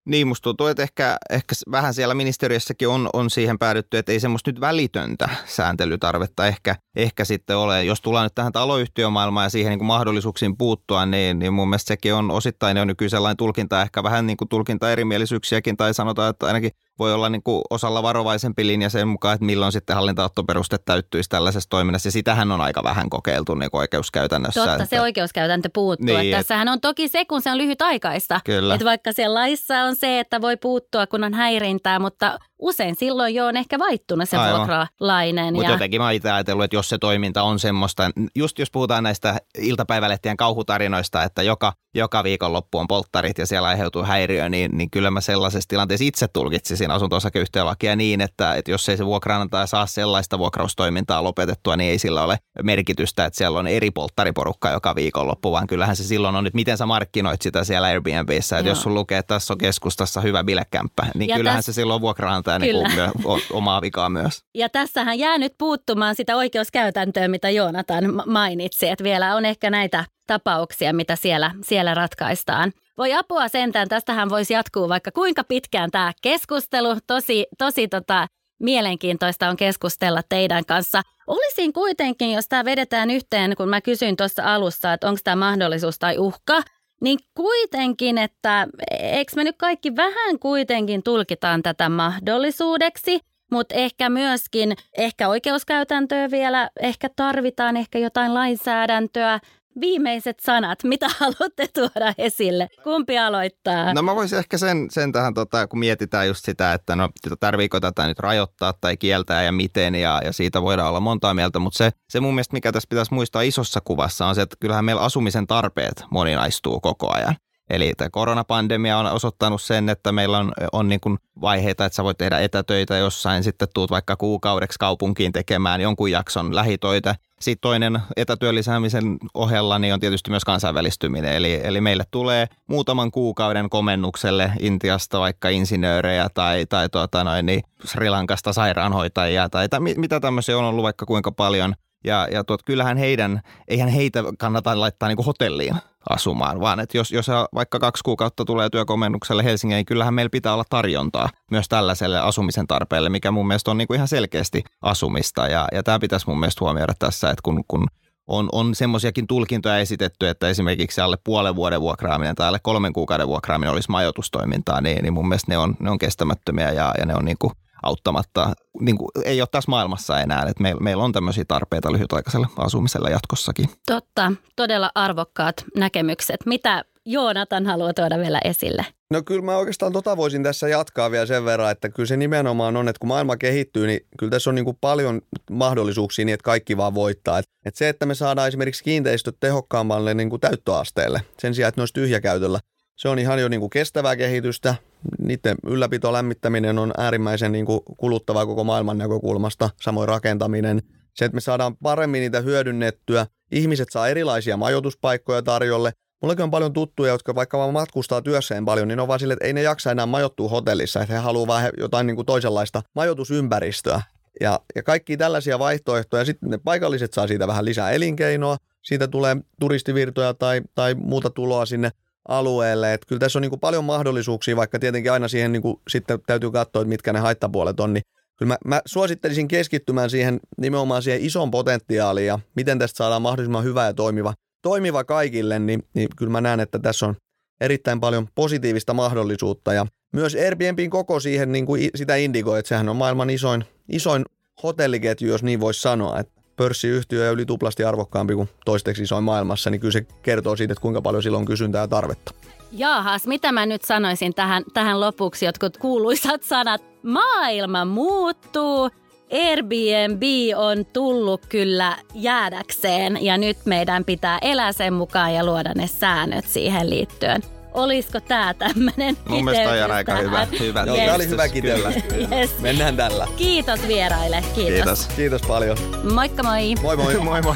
[0.05, 4.19] Niin, musta tuntuu, että ehkä, ehkä vähän siellä ministeriössäkin on, on siihen päädytty, että ei
[4.19, 7.84] semmoista nyt välitöntä sääntelytarvetta ehkä, ehkä sitten ole.
[7.84, 11.88] Jos tullaan nyt tähän taloyhtiömaailmaan ja siihen niin kuin mahdollisuuksiin puuttua, niin, niin mun mielestä
[11.88, 16.45] sekin on osittain jo nykyisenlainen tulkinta, ehkä vähän niin kuin tulkinta erimielisyyksiäkin, tai sanotaan, että
[16.45, 21.29] ainakin voi olla niin kuin osalla varovaisempi linja sen mukaan, että milloin sitten hallintaottoperuste täyttyisi
[21.29, 22.08] tällaisessa toiminnassa.
[22.08, 24.62] Ja sitähän on aika vähän kokeiltu niin kuin oikeuskäytännössä.
[24.62, 24.86] Totta, että...
[24.86, 26.05] se oikeuskäytäntö puuttuu.
[26.05, 28.41] Niin, että tässähän on toki se, kun se on lyhytaikaista.
[28.45, 28.73] Kyllä.
[28.73, 33.36] Että vaikka siellä laissa on se, että voi puuttua, kun on häirintää, mutta usein silloin
[33.36, 35.53] jo on ehkä vaihtunut se vuokralainen.
[35.53, 35.73] Mutta ja...
[35.73, 40.38] jotenkin mä itse ajatellut, että jos se toiminta on semmoista, just jos puhutaan näistä iltapäivälehtien
[40.38, 45.21] kauhutarinoista, että joka, joka viikonloppu on polttarit ja siellä aiheutuu häiriö, niin, niin kyllä mä
[45.21, 51.23] sellaisessa tilanteessa itse tulkitsisin asunto-osakeyhtiölakia niin, että, että jos ei se vuokraanantaja saa sellaista vuokraustoimintaa
[51.23, 55.95] lopetettua, niin ei sillä ole merkitystä, että siellä on eri polttariporukka joka viikonloppu, vaan kyllähän
[55.95, 58.71] se silloin on, että miten sä markkinoit sitä siellä Airbnbissä, että Joo.
[58.71, 61.65] jos sun lukee, että tässä on keskustassa hyvä bilekämppä, niin ja kyllähän täs...
[61.65, 63.09] se silloin vuokraantaja niin kuin myö,
[63.51, 64.43] omaa vikaa myös.
[64.53, 70.05] Ja tässähän jää nyt puuttumaan sitä oikeuskäytäntöä, mitä Joonatan mainitsi, että vielä on ehkä näitä
[70.27, 72.71] tapauksia, mitä siellä, siellä ratkaistaan.
[72.97, 76.97] Voi apua sentään, tästähän voisi jatkuu vaikka kuinka pitkään tämä keskustelu.
[77.08, 78.27] Tosi, tosi tota,
[78.60, 81.01] mielenkiintoista on keskustella teidän kanssa.
[81.27, 85.99] Olisin kuitenkin, jos tämä vedetään yhteen, kun mä kysyin tuossa alussa, että onko tämä mahdollisuus
[85.99, 86.62] tai uhka,
[87.01, 93.19] niin kuitenkin, että eikö me nyt kaikki vähän kuitenkin tulkitaan tätä mahdollisuudeksi,
[93.51, 99.39] mutta ehkä myöskin, ehkä oikeuskäytäntöä vielä, ehkä tarvitaan ehkä jotain lainsäädäntöä,
[99.81, 102.67] viimeiset sanat, mitä haluatte tuoda esille?
[102.83, 103.93] Kumpi aloittaa?
[103.93, 107.09] No mä voisin ehkä sen, sen tähän, tota, kun mietitään just sitä, että no
[107.39, 111.59] tarviiko tätä nyt rajoittaa tai kieltää ja miten ja, ja siitä voidaan olla montaa mieltä,
[111.59, 114.85] mutta se, se mun mielestä mikä tässä pitäisi muistaa isossa kuvassa on se, että kyllähän
[114.85, 117.35] meillä asumisen tarpeet moninaistuu koko ajan.
[117.69, 122.03] Eli tämä koronapandemia on osoittanut sen, että meillä on, on niin kuin vaiheita, että sä
[122.03, 127.15] voit tehdä etätöitä jossain, sitten tuut vaikka kuukaudeksi kaupunkiin tekemään jonkun jakson lähitöitä.
[127.45, 131.34] Sitten toinen etätyöllisäämisen ohella niin on tietysti myös kansainvälistyminen.
[131.34, 137.61] Eli, eli meille tulee muutaman kuukauden komennukselle Intiasta vaikka insinöörejä tai, tai tuota noin, niin
[137.84, 141.76] Sri Lankasta sairaanhoitajia tai, tai mitä tämmöisiä on ollut vaikka kuinka paljon.
[142.06, 145.76] Ja, ja tuot, kyllähän heidän, eihän heitä kannata laittaa niin hotelliin
[146.10, 150.53] asumaan, vaan että jos, jos vaikka kaksi kuukautta tulee työkomennukselle Helsingin, niin kyllähän meillä pitää
[150.53, 155.47] olla tarjontaa myös tällaiselle asumisen tarpeelle, mikä mun mielestä on niin kuin ihan selkeästi asumista.
[155.47, 157.88] Ja, ja tämä pitäisi mun mielestä huomioida tässä, että kun, kun
[158.28, 163.28] on, on semmoisiakin tulkintoja esitetty, että esimerkiksi alle puolen vuoden vuokraaminen tai alle kolmen kuukauden
[163.28, 167.16] vuokraaminen olisi majoitustoimintaa, niin, niin mun mielestä ne on, ne on kestämättömiä ja, ja ne
[167.16, 167.51] on niin kuin
[167.84, 172.47] auttamatta, niin kuin, ei ole tässä maailmassa enää, että meillä, meillä on tämmöisiä tarpeita lyhytaikaiselle
[172.57, 173.69] asumiselle jatkossakin.
[173.86, 176.45] Totta, todella arvokkaat näkemykset.
[176.45, 178.86] Mitä Joonatan haluaa tuoda vielä esille?
[179.11, 182.78] No kyllä mä oikeastaan tota voisin tässä jatkaa vielä sen verran, että kyllä se nimenomaan
[182.78, 185.21] on, että kun maailma kehittyy, niin kyllä tässä on niin kuin paljon
[185.51, 187.39] mahdollisuuksia niin, että kaikki vaan voittaa.
[187.39, 191.80] Että, että se, että me saadaan esimerkiksi kiinteistöt tehokkaammalle niin kuin täyttöasteelle sen sijaan, että
[191.80, 192.59] ne olisi tyhjäkäytöllä,
[192.95, 194.76] se on ihan jo niin kuin kestävää kehitystä.
[195.20, 200.82] Niiden ylläpito lämmittäminen on äärimmäisen niin kuin kuluttavaa koko maailman näkökulmasta, samoin rakentaminen.
[201.14, 203.28] Se, että me saadaan paremmin niitä hyödynnettyä.
[203.51, 205.93] Ihmiset saa erilaisia majoituspaikkoja tarjolle.
[206.22, 209.45] Mullakin on paljon tuttuja, jotka vaikka vaan matkustaa työssään paljon, niin on vaan sille, että
[209.45, 214.01] ei ne jaksa enää majoittua hotellissa, että he haluaa vähän jotain niin kuin toisenlaista majoitusympäristöä.
[214.41, 216.26] Ja, ja kaikki tällaisia vaihtoehtoja.
[216.26, 221.66] Sitten ne paikalliset saa siitä vähän lisää elinkeinoa, siitä tulee turistivirtoja tai, tai muuta tuloa
[221.66, 221.91] sinne
[222.28, 222.93] alueelle.
[222.93, 226.19] Että kyllä tässä on niin kuin paljon mahdollisuuksia, vaikka tietenkin aina siihen niin kuin sitten
[226.28, 227.93] täytyy katsoa, että mitkä ne haittapuolet on.
[227.93, 228.03] Niin
[228.38, 233.63] kyllä mä, mä suosittelisin keskittymään siihen nimenomaan siihen ison potentiaaliin ja miten tästä saadaan mahdollisimman
[233.63, 234.34] hyvä ja toimiva
[234.65, 237.15] toimiva kaikille, niin, niin kyllä mä näen, että tässä on
[237.61, 242.89] erittäin paljon positiivista mahdollisuutta ja myös Airbnbin koko siihen niin kuin sitä indikoi, että sehän
[242.89, 244.26] on maailman isoin, isoin
[244.63, 249.70] hotelliketju, jos niin voisi sanoa, että pörssiyhtiö on yli tuplasti arvokkaampi kuin toisteksi isoin maailmassa,
[249.70, 252.34] niin kyllä se kertoo siitä, että kuinka paljon sillä on kysyntää ja tarvetta.
[252.72, 256.82] Jaahas, mitä mä nyt sanoisin tähän, tähän lopuksi, jotkut kuuluisat sanat.
[257.03, 258.89] Maailma muuttuu,
[259.32, 260.22] Airbnb
[260.56, 266.45] on tullut kyllä jäädäkseen ja nyt meidän pitää elää sen mukaan ja luoda ne säännöt
[266.47, 267.55] siihen liittyen.
[267.76, 270.47] Olisiko tämä tämmöinen Mun mielestä on aika hyvä.
[270.59, 270.84] hyvä.
[270.88, 271.05] Joo, yes.
[271.05, 271.91] tämä oli hyvä kitellä.
[272.38, 272.59] yes.
[272.59, 273.28] Mennään tällä.
[273.38, 274.43] Kiitos vieraille.
[274.55, 274.73] Kiitos.
[274.76, 275.07] Kiitos.
[275.15, 275.78] Kiitos paljon.
[276.13, 276.76] Moikka moi.
[276.82, 277.15] Moi moi.
[277.30, 277.55] moi moi.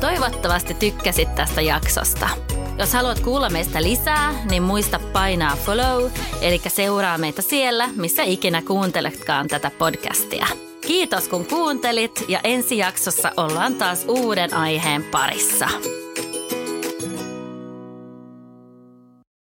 [0.00, 2.28] Toivottavasti tykkäsit tästä jaksosta.
[2.78, 8.62] Jos haluat kuulla meistä lisää, niin muista painaa follow, eli seuraa meitä siellä, missä ikinä
[8.62, 10.46] kuunteletkaan tätä podcastia.
[10.86, 15.68] Kiitos kun kuuntelit ja ensi jaksossa ollaan taas uuden aiheen parissa.